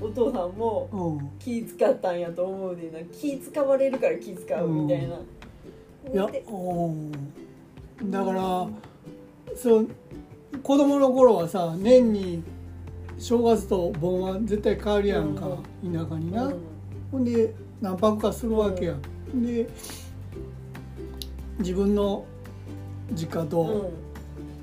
[0.00, 3.00] お父さんも気使ったんやと思うねんな。
[3.12, 5.14] 気使われるから気使うみたいな、
[6.12, 7.12] いやでうん。
[8.10, 8.68] だから
[9.56, 9.88] そう
[10.62, 12.42] 子供の頃はさ年に
[13.18, 15.40] 正月と盆は絶対変わるやんか、
[15.82, 16.56] 田舎にな、うん。
[17.10, 18.94] ほんで何泊かするわけや、
[19.34, 19.68] ん、で
[21.58, 22.24] 自分の
[23.12, 23.90] 実家と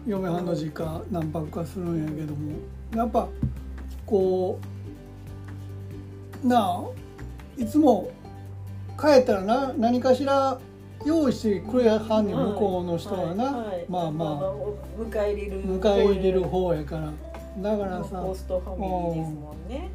[0.07, 2.53] 嫁はんの実家何泊かするんやけども
[2.95, 3.27] やっぱ
[4.05, 4.74] こう
[6.45, 6.83] なあ
[7.57, 8.11] いつも
[8.99, 10.59] 帰ったらな何かしら
[11.05, 13.67] 用意してくれはんねん、向こうの人はな、はい。
[13.67, 13.85] はい。
[13.87, 14.29] まあまあ。
[14.49, 17.13] お迎え入れる迎え入れる方やから。
[17.57, 18.81] だからさホストファミ
[19.15, 19.89] リーですもんね。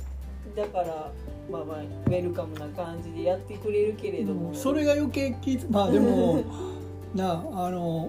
[0.57, 1.13] だから
[1.51, 4.55] まあまあウェルカムな感じでやってくれるけれども、うん。
[4.55, 6.43] それが余計気まあでも
[7.15, 8.09] なああの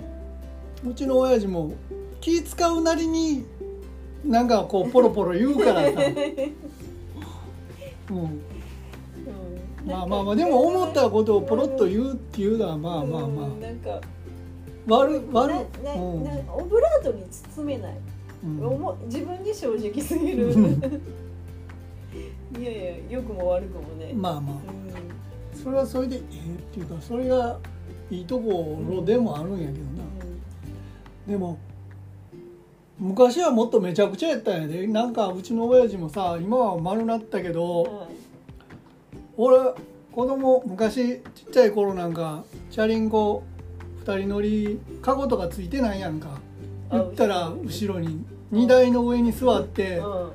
[0.88, 1.72] うちの親父も
[2.20, 3.46] 気使うなりに
[4.24, 6.02] なんかこうポロポロ言うからさ、
[8.12, 8.42] うん、うん
[9.86, 14.02] まあまあまあでも思ったことをポロッと言うっていうのはまあまあまうんなんかあ
[14.88, 15.52] 悪悪
[15.84, 16.24] ななうん。
[16.24, 17.98] なオブラートに包めない、
[18.44, 18.68] うん。
[18.68, 20.48] おも自分に正直すぎる。
[20.54, 20.82] うん。
[22.60, 24.56] いやいや良くも悪くもね、まあまあ。
[24.56, 25.62] うん。
[25.62, 26.22] それはそれでええっ
[26.74, 27.60] ていうかそれが
[28.10, 29.82] いいところでもあるんやけどな。
[31.28, 31.58] でも
[33.02, 34.86] 昔はもっとめちゃくちゃやったんやで。
[34.86, 37.92] なんかうちの親父もさ今は丸なったけうんどはい
[39.38, 39.58] 俺
[40.12, 43.44] 子供昔ちっちゃい頃なんかチャリンコ
[44.06, 46.40] 2人乗りカゴとかついてないやんか。
[46.92, 48.24] あ言ったら後ろに。
[48.52, 50.32] 荷台の上に座ってうん。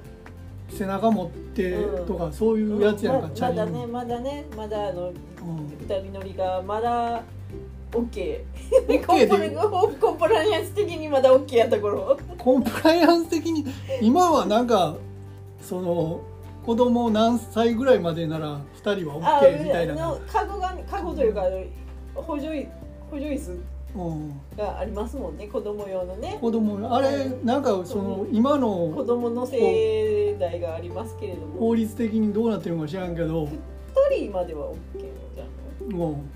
[0.76, 2.06] 背中持ってうん。
[2.06, 5.14] とかそういうやつやんかまチャリンまだねまだねまだあのうん。
[5.78, 7.22] 二人乗りがまだ
[7.98, 8.44] OK
[9.06, 12.18] コンプでラコンプライアンス的にまだ OK やった頃。
[12.38, 13.64] コンプライアンス的に
[14.00, 14.96] 今はなんか
[15.60, 16.20] その
[16.64, 19.92] 子供何歳ぐらいまでなら2人は OK みたいな。
[19.92, 21.44] あのカゴがカゴというか
[22.14, 22.68] 補助椅
[23.10, 23.60] 補助椅子
[23.94, 24.40] うん。
[24.56, 26.38] がありますもんね子供用のね。
[26.40, 31.58] 子供あれなんかその今子の供の世代がありますけれども。
[31.60, 33.44] 法律的にどうなってるのか知らんけど。
[33.44, 33.48] 2
[34.24, 34.76] 人までは OK
[35.34, 36.20] じゃんも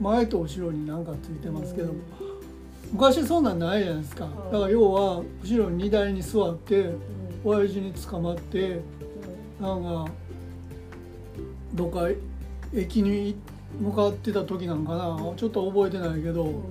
[0.00, 2.02] 前と後ろになんかついてますけどうん
[2.92, 4.26] 昔そんなんないじゃないですか。
[4.26, 4.30] ん。
[4.30, 7.00] だから要は後ろに荷台に座ってうん。
[7.44, 8.80] 親父に捕まって
[9.60, 10.06] なんか
[11.74, 12.08] どっか
[12.74, 13.36] 駅に
[13.80, 15.18] 向かってた時なんかな。
[15.36, 16.62] ちょっと覚えてないけど、うん。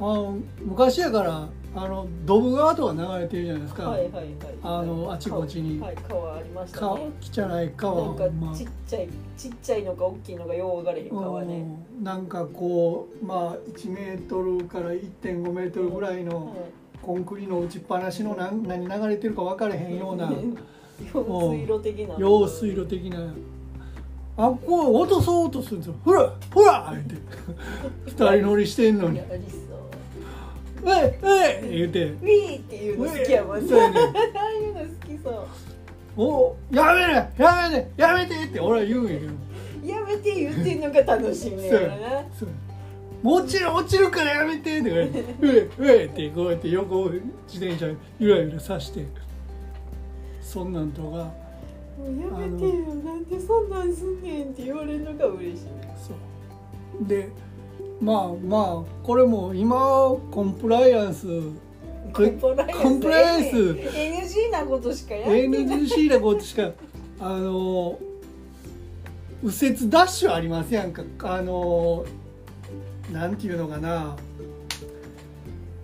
[0.00, 4.26] の昔やからあのドブ川とか流れてるじゃないですか、はいはいはい。
[4.62, 5.80] あのあちこちに。
[5.80, 8.52] はい川ありましたかね汚い川なんかま。
[8.52, 11.66] あちっちゃいちっちゃいのか大きいのかよう分かれへん川ね。
[11.98, 12.04] うん。
[12.04, 16.56] なんかこうまあ1メートルから1.5メートルぐらいの
[17.02, 20.30] コンクリの打ちっぱなしの何何流れてるか分かれへんような
[21.14, 22.16] 用水路的な。
[22.18, 23.34] 用水路的な。
[24.36, 25.94] あこう落とそうとするんですよ。
[26.04, 27.14] ほらほらって。
[28.06, 29.18] 二人乗りしてんのに。
[29.18, 29.60] やりそう
[30.90, 31.18] 「え
[31.62, 33.60] いえ!」言うてウィーっていうの好きやもん。
[33.62, 35.46] ねそうやねああいうの好きそう
[36.20, 39.12] 「おやめねやめねやめて!」って俺は言うん。
[39.12, 39.32] やけど
[39.92, 40.80] やめて言ってん。
[40.80, 42.48] のが楽しみやからなそう
[43.22, 43.74] もちろん。
[43.76, 45.70] 落ちるからやめてって言われて「うえう
[46.02, 47.86] え!」ってこうやって横を自転車
[48.18, 49.04] ゆらゆらさして
[50.40, 50.72] そん。
[50.72, 50.90] なん。
[50.92, 51.24] とかも
[52.04, 52.06] う
[52.42, 53.24] やめてよなん。
[53.24, 53.70] でそん。
[53.70, 53.92] なん。
[53.92, 54.22] すん。
[54.22, 54.42] ねん。
[54.44, 55.64] って言われるのが嬉しい
[56.06, 56.14] そ
[57.04, 57.28] うで
[58.00, 59.74] まあまあこれも今
[60.30, 61.26] コンプライアンス。
[62.12, 62.82] コンプライアンス。
[62.82, 63.56] コンプライアンス。
[63.56, 65.64] NG なことしかやってない。
[65.66, 66.70] NGC なことしか
[67.20, 67.98] あの
[69.42, 71.02] 右折ダッシュありますやんか？
[71.22, 72.04] あの
[73.12, 74.16] なんていうのかな？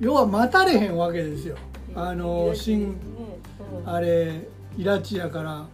[0.00, 1.56] 要は待たれへんわけですよ。
[1.94, 2.96] あの新ね。
[3.84, 3.92] うん。
[3.92, 5.66] あれイラチやから。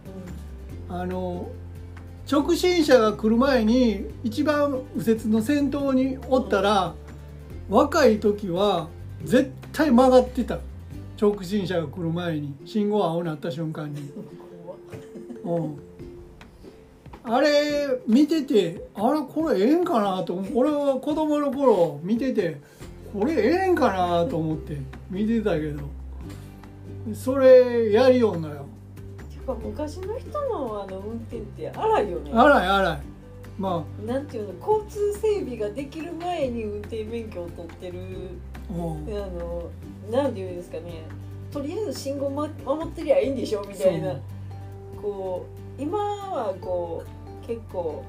[0.89, 1.47] あの
[2.31, 6.93] 直進車が来る前に一番右折の先頭におったら
[7.69, 8.87] 若い時は
[9.25, 10.59] 絶対曲がってた。
[11.21, 12.55] 直進車が来る前に。
[12.65, 14.09] 信号青になった瞬間に。
[15.43, 15.79] うん。
[17.25, 22.61] あれ見ててあれこれええんかなと俺は子供の頃見てて
[23.11, 24.77] これええんかなと思って
[25.09, 25.83] 見てたけど。
[27.13, 28.60] それやりよんのよ
[29.55, 32.31] てか昔の人のあの運転って荒いよね。
[32.33, 32.99] 荒い荒い。
[33.57, 37.99] まなんていうの交通整備ができる前に運転免許を取ってる。
[38.69, 39.69] あ、の
[40.09, 41.03] なんていうんですかね。
[41.51, 44.15] とりあえず信号、ま、守ってりゃいいんでしょみたいな。
[45.01, 45.45] こ
[45.77, 48.03] う今はこう結構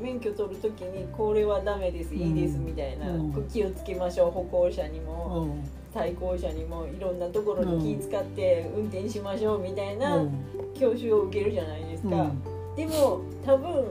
[0.00, 2.66] 免許取る時にこれはダメですいいですうん。
[2.66, 5.42] みたいな、うん気をつけましょう歩行者にも。
[5.42, 5.46] う。
[5.46, 10.32] ん対向車にもいろんなところに気使って運転しましょうみたいなうん。
[10.74, 12.16] 教習を受けるじゃないですか。
[12.16, 12.42] うん。
[12.74, 13.84] でも多分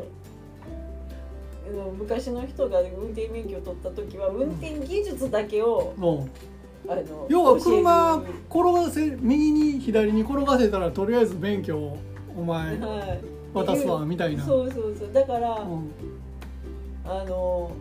[1.98, 6.92] 昔の人が運転免許を取った時は運転技術だけを、うん。
[6.92, 11.98] あの要は車転がせ右に左に転がせたらとりあえず免許を
[12.36, 13.22] お前はい、
[13.54, 14.44] 渡すわみたいな。
[14.44, 15.14] そうそうそう。
[15.14, 15.92] だから、うん。
[17.06, 17.72] あの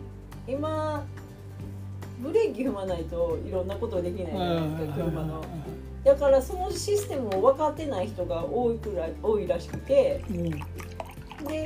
[0.47, 1.05] 今
[2.23, 5.43] ブレーキ踏まないといろんなことできないじゃないですか車の。
[6.03, 10.49] だからそのシステムを分かってない人が多いくらい多いらしくてうん。
[10.49, 10.57] で
[11.47, 11.65] めっ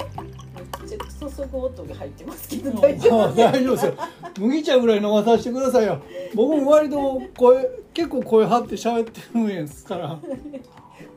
[0.87, 0.97] ちゃ
[1.29, 3.93] 注ぐ音が入ってますけどあ大丈夫大丈夫ですよ。
[4.39, 6.01] 麦茶ぐらい飲まさせてくださいよ。
[6.33, 10.19] 僕も割と声結構声張って喋ってるんですから。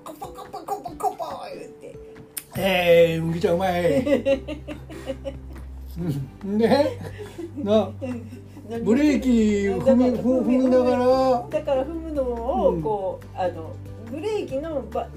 [0.04, 1.24] コポコポコポコポ
[1.54, 1.96] 言って
[2.58, 4.02] 「えー、麦茶うまい」
[6.44, 6.58] うん。
[6.58, 6.98] で
[7.58, 7.90] な
[8.78, 9.30] ブレーキ
[9.82, 11.48] 踏み踏みながら。
[11.50, 13.74] だから踏むのをこう、あの
[14.08, 15.08] ブレーキのば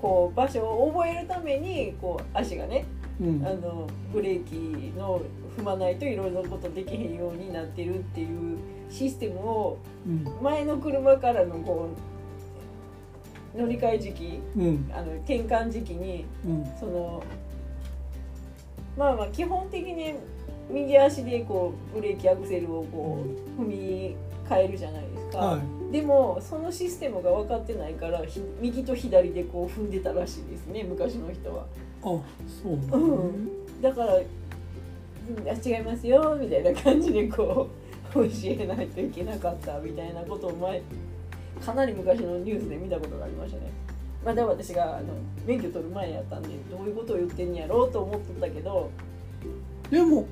[0.00, 2.86] こう場所を覚えるためにこう足がね
[3.20, 3.46] うん。
[3.46, 4.54] あのブレーキ
[4.98, 5.20] の
[5.58, 8.56] 踏まないといろいろなことできへんようになってるっていう
[8.90, 10.24] システムをうん。
[10.42, 11.90] 前の車からのこ
[13.54, 14.90] う乗り換え時期うん。
[14.94, 16.66] あの転換時期にうん。
[16.80, 17.22] その
[18.96, 20.14] まあまあ基本的に
[20.70, 23.24] 右足でこうブレーキアクセルをこ
[23.58, 24.16] う踏み
[24.48, 25.92] 替えるじゃないですか、はい。
[25.92, 31.66] でもそのシステムが分かってないからひ右と左でこう踏んでたらしいですね昔の人は。
[32.02, 32.22] あそ
[32.64, 33.80] う、うん。
[33.80, 34.24] だから「うん
[35.48, 37.68] あ違いますよ」みたいな感じでこ
[38.14, 40.82] う 教えないといけなかったみたいなことを前
[41.64, 43.70] かなり昔のニュースで見たことがありましたね。
[44.24, 45.14] まだ私があの
[45.46, 48.90] 免許取る前やったんでどういうことを言ってんやろうと思ってたけど。
[49.90, 50.24] でも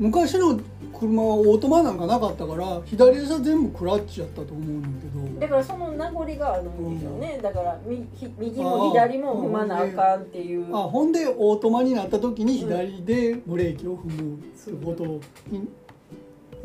[0.00, 0.58] 昔の
[0.98, 5.40] 車はオートマなんかなかったから左足は全部クラッチやったと思うんだけど。
[5.40, 7.78] だからその名残があるんですよね、だから
[8.38, 10.74] 右も左も踏まなあかんっていう。
[10.74, 15.04] あほんでオートマになった時に左でブレーキを踏むってこと
[15.50, 15.68] に。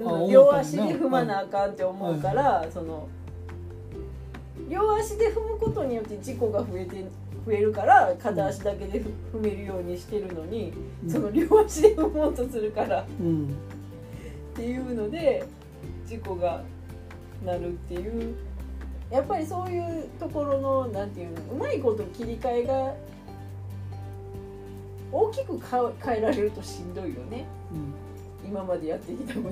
[0.01, 3.07] あ思ったん両足で踏まなあかんって思うから、その
[4.69, 7.05] 両足で踏むことによって事故が増えて
[7.45, 10.73] 増えるから片足だけで踏踏めるようにしてるのに、
[11.03, 11.09] うん。
[11.09, 13.01] その両足で踏もうとするから。
[13.01, 13.53] っうん。
[14.55, 15.43] ていうので
[16.07, 16.63] 事故が
[17.45, 18.33] なるっていう。
[19.11, 22.93] やっぱりそういうところのなんていうのうまいこと切り替えが
[25.11, 27.45] 大きくか変えられるとしんどいよね。
[27.71, 28.49] うん。
[28.49, 29.49] 今までやってきたこと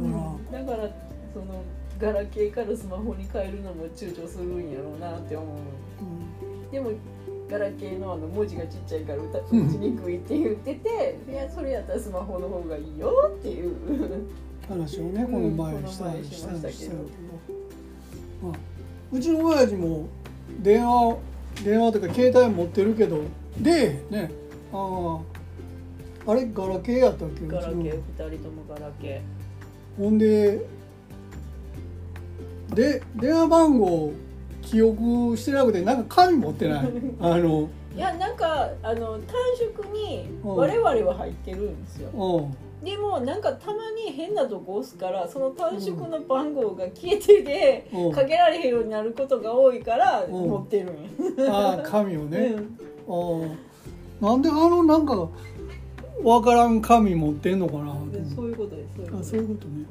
[0.00, 0.38] の。
[0.52, 0.88] だから、だから
[1.32, 1.62] その
[2.00, 5.48] ガラケーからスマホに変えるのも躊躇するんやろうなって思う。
[6.02, 6.70] うん。
[6.70, 6.90] でも
[7.50, 9.80] ガラケーのあの文字がちっちゃいから打ちうん。
[9.80, 13.74] にくいって言ってていやそれやったらスマホの方がいいよっていう。
[14.68, 16.60] 話をねこの前したりしたけど。
[16.62, 17.02] たりしたけど、
[18.42, 18.58] まあ、
[19.12, 20.06] うちの親父も
[20.60, 21.16] 電話
[21.64, 23.22] 電話とか携帯持ってるけど
[23.58, 24.30] でね
[24.72, 25.18] あ
[26.26, 27.46] ああれガラケーやったっけ？
[27.48, 27.82] ガラケー
[28.16, 29.20] 2人ともガラケ
[29.98, 30.64] ほんで
[32.74, 34.12] で電話番号
[34.62, 36.88] 記憶してなくてなんか紙持ってない？
[37.20, 37.62] あの。
[37.62, 39.34] ーいやなんかあの短
[39.82, 40.56] 縮にうん。
[40.56, 42.10] 我々は入ってるんですよ。
[42.12, 42.42] う
[42.82, 42.84] ん。
[42.84, 48.12] でもなんかたまに変なとこ押すからその短縮の番号が消えててうん。
[48.12, 50.32] かけられへんようになることが多いからうん。
[50.48, 51.52] 持ってるんや。
[51.52, 52.54] ああ紙をね、
[53.08, 53.42] うん。
[53.42, 53.46] あ
[54.22, 55.28] あなんであのなんか
[56.22, 57.94] わからん紙持ってんのかな
[58.36, 58.84] そういうことで
[59.24, 59.84] すそういうことね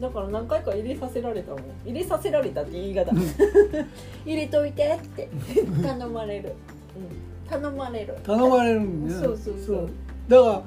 [0.00, 1.62] だから何回か入れさせられたもん。
[1.84, 3.12] 入れさせられたって言い方。
[4.26, 5.28] 入れといてって。
[5.82, 6.52] 頼まれる、
[6.96, 8.16] うん、頼まれる。
[8.22, 9.88] 頼まれるんねそうそうそう。
[10.28, 10.62] だから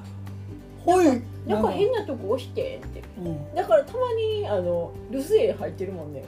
[0.86, 1.06] ほい
[1.46, 3.04] なんか変なとこ押してって。
[3.20, 3.56] うん。
[3.56, 6.24] だからたまにあの留守電入ってるもんね。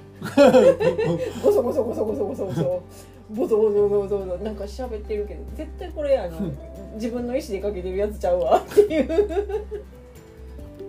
[1.42, 2.84] ゴソゴソゴソゴソゴソゴソ
[3.30, 5.42] ボソボソボソボソなんか喋ってるけど。
[5.56, 6.52] 絶対これあの
[6.96, 8.58] 自分の意思でかけてるやつちゃうわ。
[8.60, 9.08] っていう。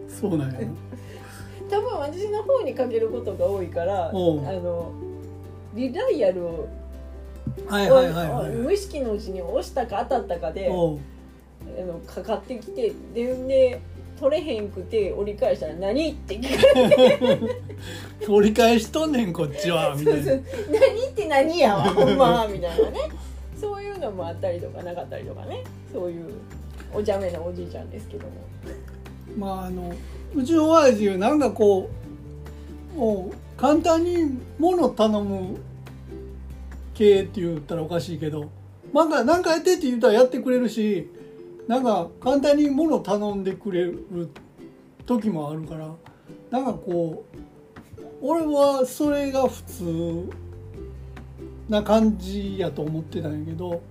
[0.08, 0.58] そうなんや。
[0.60, 0.66] な
[1.70, 4.92] 多分私の方にかけることが多いからあの
[5.74, 6.68] リダイヤルを
[7.66, 8.50] はいはいはいはい。
[8.50, 10.98] 無意識のうちに押したか当たったかであの
[12.06, 13.80] かかってきてでで
[14.18, 17.40] 取れへんくて折り返したら「何?」って聞かれて。
[18.28, 20.24] 折り返しとんねんこっちはみたいな。
[20.24, 22.98] そうそう「何って何やわ ほんま」みたいなね。
[23.58, 25.64] そういうのもあったりとかなかったりとかね。
[25.92, 26.30] そういう
[26.94, 28.32] お茶目なおじいちゃんですけども。
[29.36, 29.92] まああの
[30.34, 31.90] うちの親父なんかこ
[32.96, 35.58] うもう簡単に物頼む
[36.94, 38.50] 系って言ったらおかしいけど
[38.92, 41.10] なんかなんかやってって言ったらやってくれるし
[41.66, 44.30] なんか簡単に物頼んでくれる
[45.06, 45.94] 時もあるから
[46.50, 47.40] なんかこう
[48.22, 50.30] 俺はそれが普通
[51.68, 53.82] な感じやと思ってたんやけど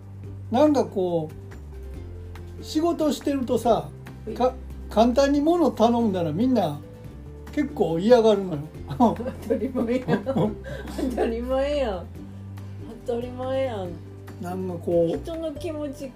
[0.52, 3.90] なんかこう仕事してるとさ
[4.36, 4.54] か
[4.90, 6.80] 簡単に物頼んだらみんな
[7.52, 8.60] 結構嫌がるのよ。
[8.98, 10.24] 当たり前やん。
[10.24, 12.06] 当たり前やん。
[13.06, 13.90] 当たり前やん
[14.42, 16.12] なんかこ人の気持ち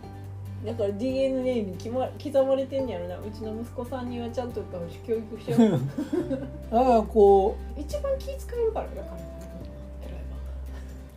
[0.65, 3.17] だから DNA に決ま刻まれてんやろな。
[3.17, 4.61] うちの息子さんにはちゃんと
[5.05, 5.61] 教育しよう。
[6.71, 9.17] うなんかこ一番気使えるからだから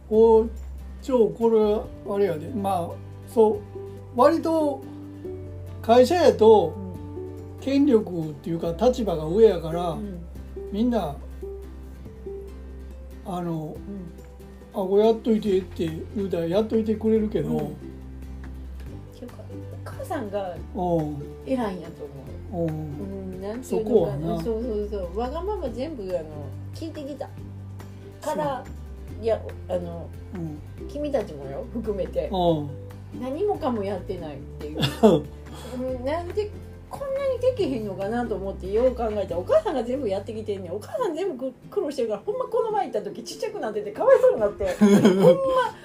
[0.08, 0.50] こう
[1.02, 2.48] 超これあれやで。
[2.48, 2.90] まあ
[3.32, 3.58] そう
[4.16, 4.80] 割と
[5.82, 6.85] 会社やと
[7.66, 10.22] 権力っていうか立場が上やから、うん
[10.72, 11.14] みんな
[13.24, 14.12] あのうん
[14.74, 15.86] 「あこれやっといて」って
[16.16, 17.76] 言うたらやっといてくれるけど、うん。
[19.84, 21.16] 母さんがうん。
[21.46, 22.04] 偉いんやと
[22.52, 22.66] 思う。
[22.66, 23.32] うん。
[23.32, 24.36] うん、なんていうのかはな。
[24.36, 25.18] なそうそうそう。
[25.18, 26.24] わがまま全部あの
[26.74, 27.28] 聞いてきた。
[28.20, 28.64] から
[29.22, 30.88] いやあのうん。
[30.88, 32.28] 君たちもよ含めて。
[32.32, 33.20] うん。
[33.20, 34.80] 何もかもやってないっていう、
[35.78, 36.50] うん、なんで
[36.98, 40.72] こんなにできへんのかなと思ってよう考えたらお母さんが全部やってきてんねん。
[40.72, 44.74] お母さん全部苦労してるからほんまこの前行った時ちっちゃくなっててかわいそうになって。
[44.74, 44.88] ほん
[45.20, 45.32] ま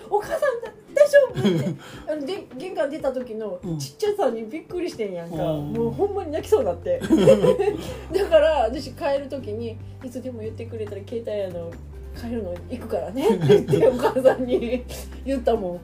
[0.10, 1.76] お母さんだ大丈夫って。
[2.12, 3.78] あので玄関出た時のうん。
[3.78, 5.74] ちっちゃさにびっくりしてんやんか、うん。
[5.74, 7.00] もうほんまに泣きそうになって。
[8.14, 11.72] だから私帰る時にいつでも言ってくれたら携帯あの
[12.16, 13.28] 帰るの行くからね。
[13.36, 14.84] ってお母さんに
[15.26, 15.80] 言ったもん。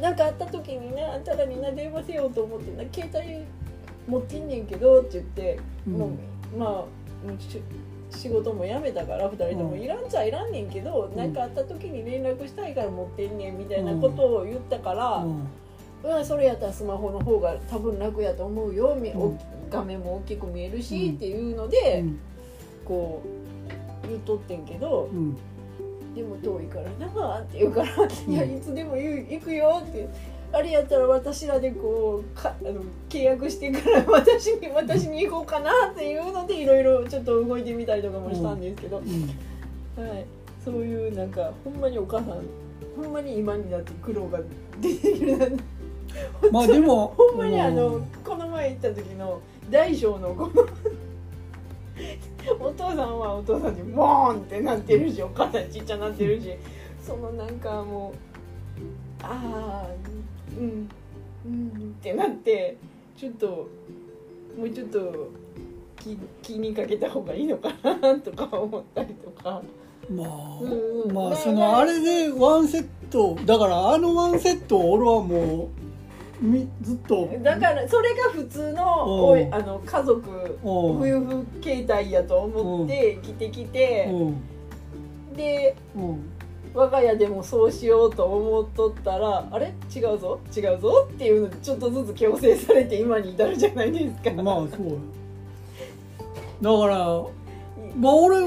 [0.00, 3.44] なんかあった時になあんたらにな電話せようと思ってな携帯
[4.06, 5.92] 持ってんねんけどって言って、うん。
[5.94, 6.06] も
[6.54, 6.86] うまあも
[7.36, 7.60] うし
[8.10, 11.16] 仕事も辞めたから2人ともうんいらんちゃいらんねんけど、うん。
[11.16, 15.48] なんかあった時に連絡したいから持ってんねんみたいなことを言ったから、うん。
[16.04, 18.96] うん、それやったらスマホの方が多分楽やと思うよ、
[19.70, 22.18] 画面も大きく見えるし、うんっていうので、うん。
[22.84, 23.22] こ
[24.04, 25.36] う言っとってんけどうん。
[26.14, 27.88] でも遠いからなって言うから
[28.26, 30.08] 「いやいつでも行くよ」って
[30.56, 32.80] 「あれやったら私らでこうかあの
[33.10, 39.04] 契約してから 私に私に行こうかなっていうのでいろいろちょっと動いてみたりとかもしたんですけど、うん
[40.02, 40.24] はい、
[40.64, 42.40] そういうなんかほんまにお母さん
[42.96, 44.40] ほんまに今になって苦労が
[44.80, 45.46] 出てくるな。
[46.50, 48.06] まあでもほんまにあの、うん。
[48.24, 49.40] この前行った時の
[49.70, 50.66] 大小のこの
[52.66, 56.54] お父さんはお父さんにボーンってなってるしお母さんちっちゃなってるし。
[57.06, 58.14] そのなんかもう
[59.22, 59.88] ああ
[60.56, 60.88] うん。
[61.46, 61.94] うん。
[61.98, 62.76] ってなって
[63.16, 63.68] ちょっと
[64.58, 65.30] もうちょっと
[65.96, 69.62] 気気にかけた方がいいのかなとか思ったりとか。
[70.10, 71.02] まあ、うん。
[71.02, 77.28] うんまあねそのあれでワンセットだからあのワンセットを俺はもうみずっと。
[77.42, 78.84] だからそれが普通の
[79.28, 80.58] おあの家族うん。
[80.62, 84.08] 夫婦形態やと思って着てきて。
[84.10, 84.56] うん。
[85.34, 86.35] でうん
[86.76, 89.72] 我が家でもそうしようと思っとったらあれ？
[89.94, 90.38] 違うぞ？
[90.54, 91.08] 違うぞ？
[91.10, 94.30] っていうのでちょっとずつ強制されて今に至るじゃないですか。
[94.42, 94.92] まあそうや
[96.60, 96.96] だから
[97.96, 98.40] まあ俺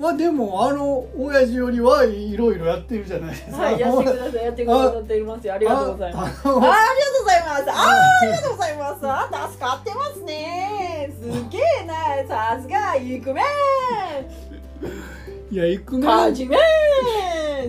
[0.00, 3.56] はでもあの親父よりはいろいろやってるじゃないですか。
[3.62, 5.54] はい、やってください、やってくださってますよ。
[5.54, 6.48] ありがとうございます。
[6.48, 7.70] あありがとうございます。
[7.70, 7.76] あー
[8.22, 9.00] ありがとうございます。
[9.02, 11.12] あ、助かってますね。
[11.20, 11.94] すげえな、
[12.28, 13.44] さすが、イクメン。
[15.54, 16.56] いや行くねはじめ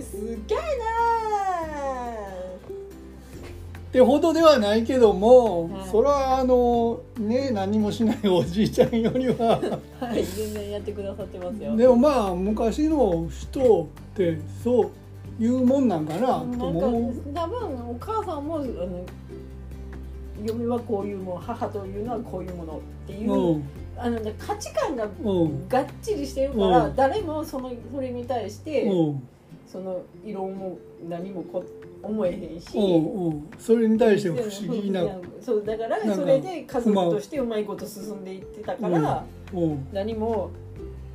[0.02, 0.58] すっげえ
[3.76, 9.60] ってほどではないけども、はいそれはあのね何もしないおじいちゃんよりは
[10.00, 11.76] なはい、全然やってくださってますよ。
[11.76, 14.90] でもまあ昔の人ってそ
[15.38, 17.14] ういうもんなんかなとなんかも思う。
[17.32, 19.06] 多分お母さんもあの
[20.44, 25.68] 嫁はこういうもの母というのはこういうものっていう、うんあのね価値観がうん。
[25.68, 26.96] がっちりしてるから、うん。
[26.96, 29.28] 誰もそのそれに対して、うん。
[29.66, 30.78] その異論も
[31.08, 31.64] 何もこ
[32.02, 32.66] 思えへんし、
[33.58, 35.02] それに対して不思議な、
[35.40, 40.50] そうだからそれで家族としてうまいこと進んでいってたから、うん、何も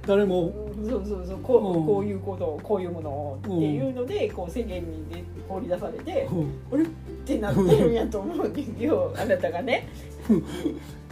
[0.05, 0.51] 誰も。
[0.87, 1.85] そうそうそうこう,、うん。
[1.85, 6.27] こういうことこういうものっていうので、こう世間にで放り出されて、
[6.71, 6.83] うん。
[6.83, 6.87] っ
[7.25, 9.87] てなってるんやと思うんですよあなたがね。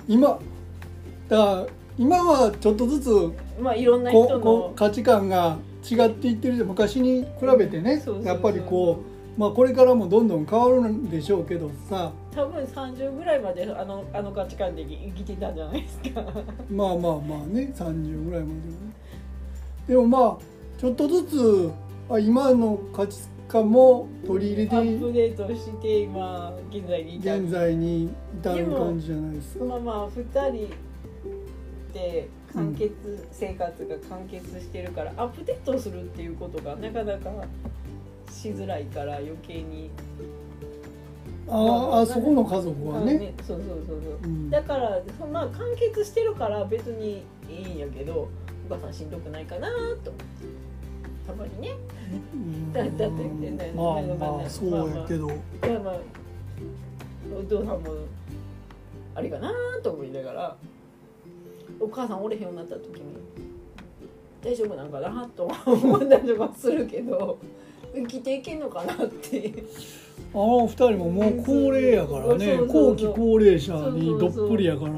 [0.07, 0.39] 今
[1.29, 1.67] だから
[1.97, 3.09] 今はちょっとずつ
[3.61, 5.57] まあいろんなこ人のこ価値観が
[5.89, 9.03] 違っていってる昔に比べてねやっぱりこ
[9.37, 16.21] う、まあ、これからもどんどん変わるんでしょうけどさ多分30ぐらいまであのあの価値観で生きてたんじゃないですか。
[16.69, 18.49] まあまあまあね30ぐらいまではね
[19.87, 21.71] でもまあちょっとずつ
[22.09, 28.09] あ今の価値観も取り入れアップてデートして今現在に至る現在に
[28.39, 29.65] 至る感じじゃないですか。
[29.65, 30.88] まあまあ2人
[31.93, 32.93] で完結、
[33.31, 37.29] 生活が完結してるからアップデートするっていうことがなかなか
[38.31, 39.89] しづらいから余計に。
[41.51, 43.33] あああそこの家族はあね。
[43.45, 44.49] そうそうそうそう、うん。
[44.49, 48.29] だからそまあ完結してるから別にいいんやけど
[48.69, 49.69] お母さんしんどくないかな
[50.03, 50.13] と。
[51.25, 51.71] たまにね。
[52.33, 52.71] うん。
[52.71, 55.31] だだってねまあねまあそうやけど、い
[55.67, 55.95] やまあ
[57.35, 57.79] お父さんも
[59.15, 59.51] あれかな
[59.83, 60.55] と思いながら
[61.79, 63.01] お母さんおれへんようになった時に
[64.43, 67.37] 大丈夫なんかなと思ったりとかするけど
[67.93, 69.63] 生きていけんのかなって。
[70.31, 72.57] あの二人ももう高齢やからね。
[72.57, 74.91] 後期高齢者にどっぷりやから。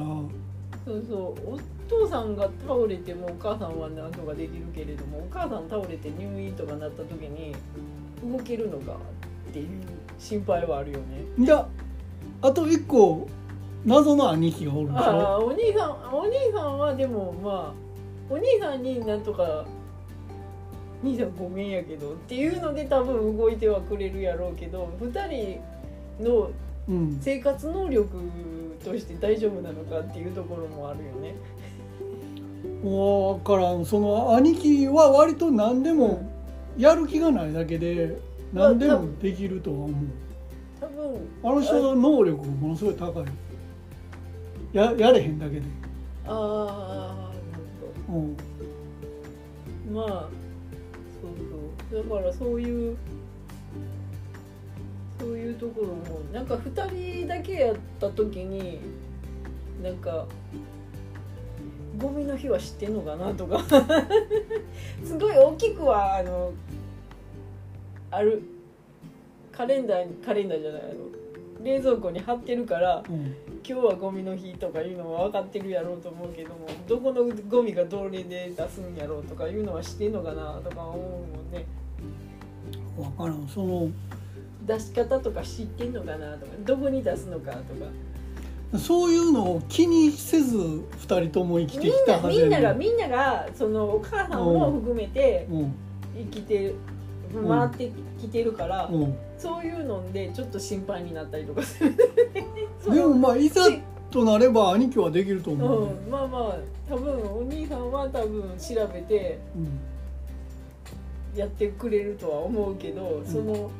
[0.86, 1.54] そうそう。
[1.54, 7.56] お父さんが倒れてもお母さんはなんとかできるけれどもお母さん倒れて入院とかなった時に
[8.24, 8.98] 動けるのか
[9.50, 9.68] っていう
[10.20, 11.26] 心配はあるよね。
[11.40, 11.68] じゃ
[12.42, 13.28] ああと一個
[13.86, 15.22] 謎の兄貴がおるんでしあょ？
[15.22, 17.74] あお兄さんお兄さんはでもま
[18.30, 19.66] あお兄さんになんとか
[21.04, 25.28] 「兄さんごめんやけど」っていうので多分動いてはくれるやろうけど2
[26.20, 26.50] 人の
[26.90, 27.18] うん。
[27.22, 28.08] 生活能力
[28.84, 31.36] として大丈夫なのかっていうところもあるよね。
[32.84, 33.86] わからん。
[33.86, 36.28] その兄貴は割と何でも
[36.78, 38.18] やる気がないだけで
[38.54, 39.92] 何でもできるとは思う。
[40.80, 41.28] 多分。
[41.44, 43.26] あの人の能力ものすごい高い
[44.74, 45.61] ややれへんだけで。
[46.26, 47.63] ああなる
[48.09, 48.36] うん。
[48.36, 48.36] ほ
[49.93, 50.30] どまあ
[51.22, 51.32] そう
[51.91, 52.03] そう。
[52.03, 52.97] だからそういう
[55.19, 58.80] そういうところもなんか2人だけやった時に
[59.84, 60.26] なんか
[61.99, 63.59] ゴミの日は知ってんのかなとか。
[65.03, 66.53] すごい大きくはあの
[68.09, 68.41] ある。
[69.51, 70.93] カレンダーにカレンダーじゃないあの
[71.63, 81.66] 冷蔵庫に貼ってるからうん今日はゴミの日とかいうのは分かってるやろうと思うけどもどこのゴミがどれで出すんやろうとかいうのは知ってんのかなとか思うもんね。
[82.97, 83.47] 分からん。
[83.47, 83.89] その
[84.66, 88.80] 出し方とか知ってんのかなとかどこに出すのかとか。
[88.80, 95.74] そういうのを気にせず2人とも生きてきたはずなみんながみんながそのお母さんも含めてうん。
[96.18, 96.74] 生きて
[97.32, 99.16] 回ってきてるから、うん。
[99.38, 101.96] そういうのでちょっと心配になったりとかする。
[102.84, 103.62] そでのもまあいざ
[104.10, 106.56] となれば兄貴はできるとう思う、ねん、まあまあ
[106.90, 109.80] 多分お兄さんは多分調べてうん。
[111.34, 113.72] やってくれるとは思うけど、その調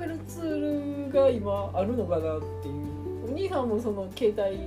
[0.00, 3.02] べるツールが今あるのかなっていう。
[3.24, 4.58] お兄さんもその携帯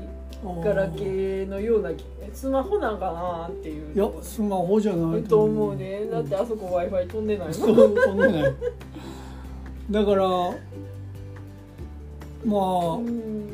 [0.64, 1.89] ガラケーのような
[2.34, 3.96] スマホなんかなっていう。
[3.96, 5.76] いやスマホじゃないと思う。
[5.76, 7.93] ねだってあそこ w i f i 飛んでないそもん。
[7.93, 8.54] う 飛んでない。
[9.91, 10.28] だから
[12.46, 13.48] まあ、うん。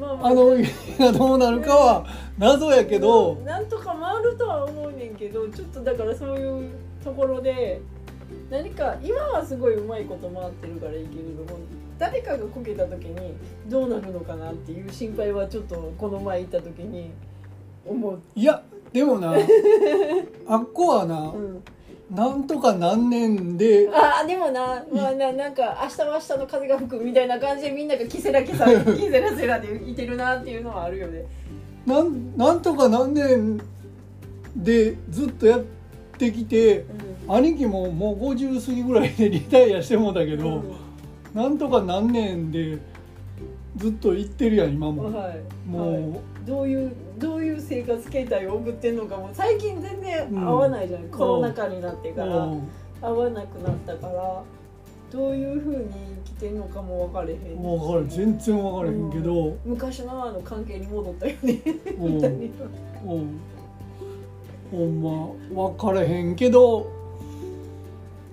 [0.00, 0.34] まあまあ。
[0.34, 0.66] の家
[0.98, 2.06] がどうなるかは
[2.38, 6.70] 謎やけど、なんとか回るとは思うねんけどちょっとだからそういう
[7.04, 7.80] ところで
[8.50, 11.60] 何か今はすごいうまいこと回ってるからいいけれども
[12.00, 13.34] 誰かがこけた時に
[13.68, 17.10] どうなるのかなっていう心配はちょっとこの前行った時に
[17.84, 19.34] 思う、いやでもな
[20.48, 21.62] あっこはな、うん、
[22.10, 31.26] なんとか何年であーでもな,、まあ、ななんか明日は明日の風が吹くみたいな感じでみんながキセラキ セラキセラセラでいてるなっていうのはあるよね。
[31.84, 33.60] なんなんとか何年
[34.56, 35.64] でずっとやっ
[36.16, 36.86] てきて
[37.28, 40.89] 兄貴ももう50過ぎぐらいでリタイアしてもうたけど、うん
[41.34, 42.78] なんとか何年で
[43.76, 52.36] ずっと行ってるやん今も、はい、もう、はいどういうどういう生活形態を送ってんのかも最近全然合わないじゃない、コロナ禍になってから。
[52.38, 52.68] うん。
[53.02, 54.42] 合わなくなったから
[55.10, 55.88] どういうふうに
[56.24, 57.44] 生きてんのかも分かれへんし。
[57.56, 58.06] 分かる。
[58.08, 61.60] 全然分からへんけど、昔のあの関係に戻ったよね。
[61.98, 62.14] うん。
[62.16, 62.52] みたいに
[63.06, 63.40] うん。
[64.70, 65.02] ほん
[65.54, 66.90] ま分からへんけど。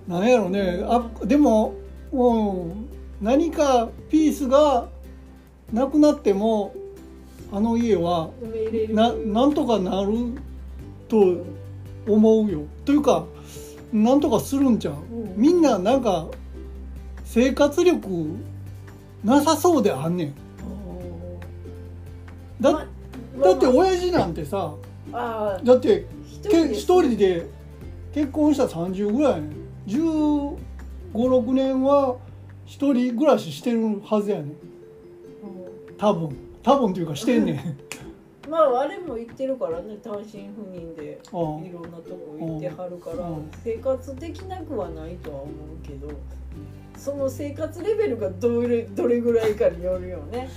[0.07, 0.81] なんやろね。
[0.85, 1.73] あでも、
[2.17, 2.89] うん、
[3.21, 4.89] 何かピースが
[5.71, 6.73] なくなっても
[7.51, 8.31] あの家は
[8.89, 10.33] ななんとかなる
[11.07, 11.45] と
[12.07, 12.61] 思うよ。
[12.85, 13.25] というか
[13.93, 14.97] なんとかするんじゃん、
[15.35, 16.27] みんななんか
[17.23, 18.07] 生活力
[19.23, 20.33] なさそうであんねん。
[22.59, 22.85] だ,ま、
[23.43, 24.73] だって親父なんてさ、
[25.11, 26.07] だって
[26.43, 27.47] 一人で
[28.13, 29.49] 結婚した30ぐらいね
[29.87, 30.57] 10
[31.13, 32.17] 56年は
[32.65, 34.53] 一人暮らししてるはずやねん。
[35.97, 36.35] 多分。
[36.63, 37.87] 多分というかしてんねん。
[38.49, 43.29] まああれも行ってるからね単身赴任でいろんなとこ行ってはるから
[43.63, 46.09] 生活できなくはないとは思うけど
[46.97, 50.49] その生活レベルがどれどれぐらいかによるよね。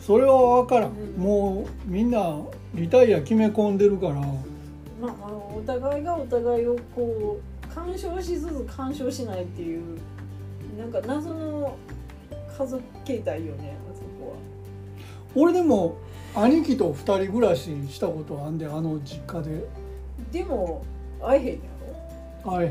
[0.00, 2.38] それは分からん、うん、もうみんな
[2.74, 4.14] リタイア決め込んでるから。
[4.14, 9.98] まあ、お互いがお互いをこう干渉しつつ干渉しないっていう
[10.78, 11.76] なんか謎の
[12.56, 14.36] 家族形態よねあそこは。
[15.34, 15.96] 俺でも
[16.36, 19.66] 兄貴と二人暮らししたことあんであの実家で。
[20.30, 20.84] でも
[21.20, 21.60] 会えへんや
[22.44, 22.52] ろ？
[22.54, 22.66] あれ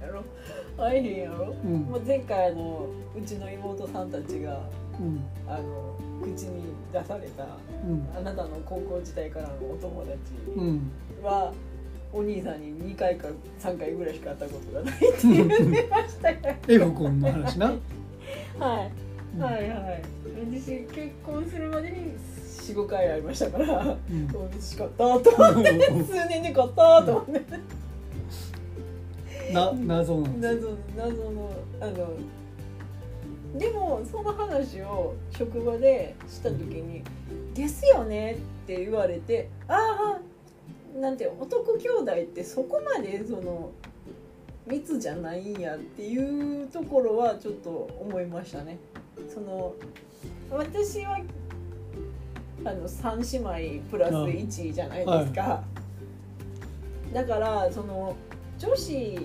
[0.00, 0.24] やろ？
[0.76, 1.88] 会えへんやろ、うん。
[1.90, 4.60] まあ、前回あのうちの妹さんたちが
[5.00, 5.20] うん。
[5.48, 8.08] あの口に出されたうん。
[8.16, 10.18] あなたの高校時代からのお友達
[10.56, 10.90] うん。
[11.22, 11.52] は、
[12.12, 13.28] お兄さんに2回か
[13.60, 17.78] 3回ぐらいしか会ったことがないって言ってましたから F 君の話な、はい、
[19.36, 19.42] うん。
[19.42, 20.02] はいはい。
[20.52, 22.12] 私結婚するまでに
[22.74, 24.28] 45回会いましたからうん。
[24.52, 25.70] 嬉しかったと思って
[26.04, 27.80] 数年で買ったと思って。
[29.52, 32.16] な謎なんです謎謎のあの
[33.58, 37.02] でもその話を職場でした時に
[37.54, 40.29] 「ですよね」って言われて「ああ
[41.00, 43.72] なんて男兄弟ってそこまでその
[44.66, 48.78] 密じゃないんや」っていうところはちょっと思いましたね。
[49.28, 49.74] その
[50.50, 51.20] 私は
[52.64, 55.64] あの3姉妹プラス1じゃないですか、
[57.12, 58.14] だからその
[58.58, 59.18] 女子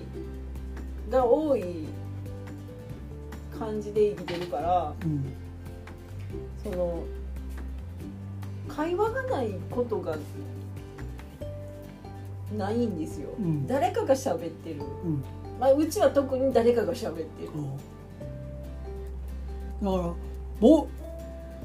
[1.09, 1.86] が多い
[3.59, 5.26] 感じで生きてるからうん。
[6.63, 7.03] その
[8.67, 10.17] 会話がないことが
[12.57, 13.67] ないんですよ、うん。
[13.67, 15.23] 誰かが喋ってる、うん。
[15.59, 17.49] まあ、うちは特に誰かが喋ってる。
[19.81, 20.13] だから
[20.59, 20.87] ぼ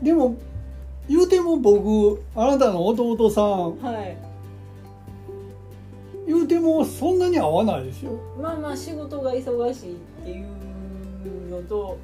[0.03, 0.37] でも
[1.09, 3.79] 言うても僕あなたの弟さん。
[3.79, 4.17] はい。
[6.27, 8.13] 言うてもそんなに合わないですよ。
[8.41, 11.99] まあまあ仕事が忙しいっていうのと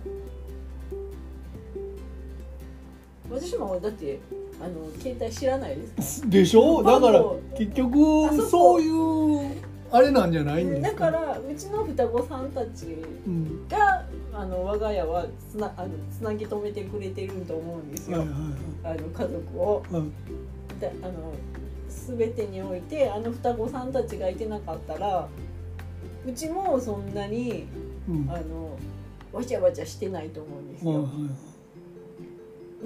[3.30, 4.18] 私もだって
[4.61, 6.82] あの携帯知らないですでしょ？
[6.82, 7.22] だから
[7.57, 12.86] 結局そういうあれなんじゃないんですだかからうちの双子さんたち
[13.26, 14.04] うんが
[14.34, 18.38] あの我が家はつなあのつなぎ止めてくれてると思うんですよ、はいはい
[18.84, 19.82] あの家族を。
[19.90, 20.11] はいはい
[20.80, 21.32] だあの
[21.88, 25.26] 全てにおいてあの双子さんたちがいてなかったら
[26.26, 27.66] うちもそんなに
[28.09, 28.30] うん。
[28.30, 28.76] あの
[29.32, 31.12] わちゃわちゃしてないと思うんですよ、はいはい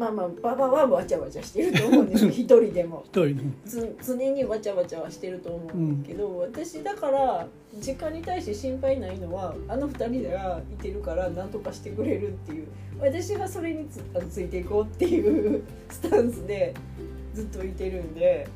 [0.00, 2.30] まあまあ馬場はわちゃわちゃしてると思うんですよ。
[2.32, 3.04] 一人でも。
[3.04, 7.46] 一人のつ常にわちゃわちゃはしてると思うんだけど、私だから
[7.86, 12.66] 実家に対して心配ないのはあの二人がいてるから何とかしてくれるっていう。
[12.98, 16.72] 私がそれにつあのついていこうっていう スタンスで
[17.34, 18.46] ずっといてるんで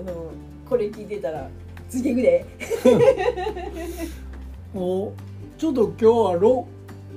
[0.00, 0.30] あの
[0.68, 1.48] これ聞いてたら
[1.88, 2.46] ついていくで
[4.74, 5.12] お
[5.58, 6.66] ちょっと今日はロ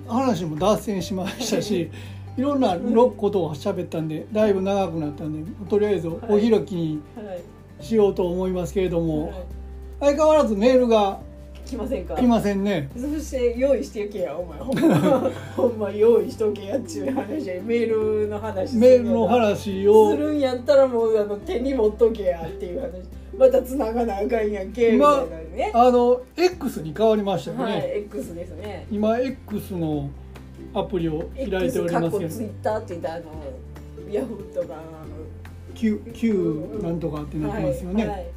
[0.07, 1.89] 話も脱線しましたし
[2.37, 9.45] いろんなロことを喋ったんでだいぶ長くなったんでとりあえずお開きにはい、しようと思いますけれども、はい。
[9.99, 11.19] 相変わらずメールが
[11.65, 12.15] 来ませんか？
[12.15, 12.89] 来ませんね。
[12.95, 14.59] そして用意してけやお前。
[14.59, 22.91] ほんまほんま用意しとけやっちゅう話やメールの話メールの話をするんやったらもうあの手に持っとけやっていう話。
[23.37, 28.87] また繋がなあかんやんけみたいなね、あの X に変わりましたよね、はい X ですね。
[28.89, 30.09] 今 X の
[30.75, 33.25] アプリを開いておりますけどツイッターって言ったらあの
[34.11, 35.05] ヤフーとかあ
[35.73, 36.01] Q,
[36.81, 38.27] なんとかってのなってますよね、はいはい。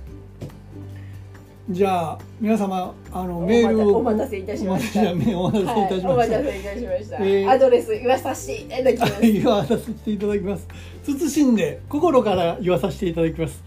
[1.71, 5.13] じゃあ皆様あのおメールをお待たせいたしました。
[5.13, 5.33] お待
[5.65, 9.21] たせいたしました、待たせいたしました、えーアドレス言わさせていただきます。
[9.33, 10.67] 言わさせていただきます。
[11.05, 13.63] 謹んで心から言わさせていただきます。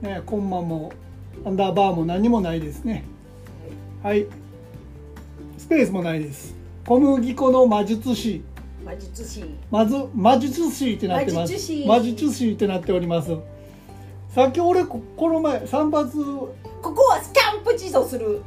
[0.00, 0.94] ねコンマも
[1.44, 3.04] アンダーバーも何もないですね。
[4.02, 4.26] はい。
[5.58, 6.56] スペースもないです。
[6.86, 8.42] 小麦粉の魔術師。
[8.82, 9.44] 魔術師。
[9.70, 11.52] まず魔術師ってなってます。
[11.52, 11.86] 魔術師。
[11.86, 13.36] 魔術師ってなっております。
[14.30, 18.40] さっき俺ここの前散髪ここはスキャンプ地とする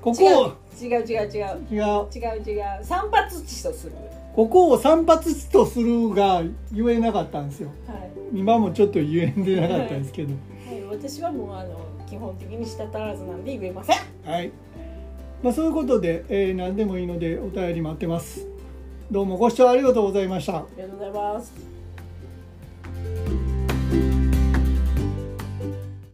[0.00, 0.46] ここを
[0.80, 0.90] 違う。
[0.90, 1.28] 違う違う。
[1.28, 2.42] 違う違う。
[2.46, 2.84] 違う。
[2.84, 3.92] 散髪地とする。
[4.34, 6.42] ここを散髪師とするが
[6.72, 7.70] 言えなかったんですよ。
[7.86, 8.10] はい。
[8.32, 10.32] 今もちょっと言えんでなかったんですけど。
[10.32, 13.98] はい、私はもうあの基本的に舌足らずなんで言えません。
[14.24, 14.52] はい、
[15.42, 18.46] まあ、そういうことで、えー何でもいいのでお便り待ってます。
[19.10, 20.58] どうもご視聴ありがとうございました。
[20.58, 21.52] ありがとうございます。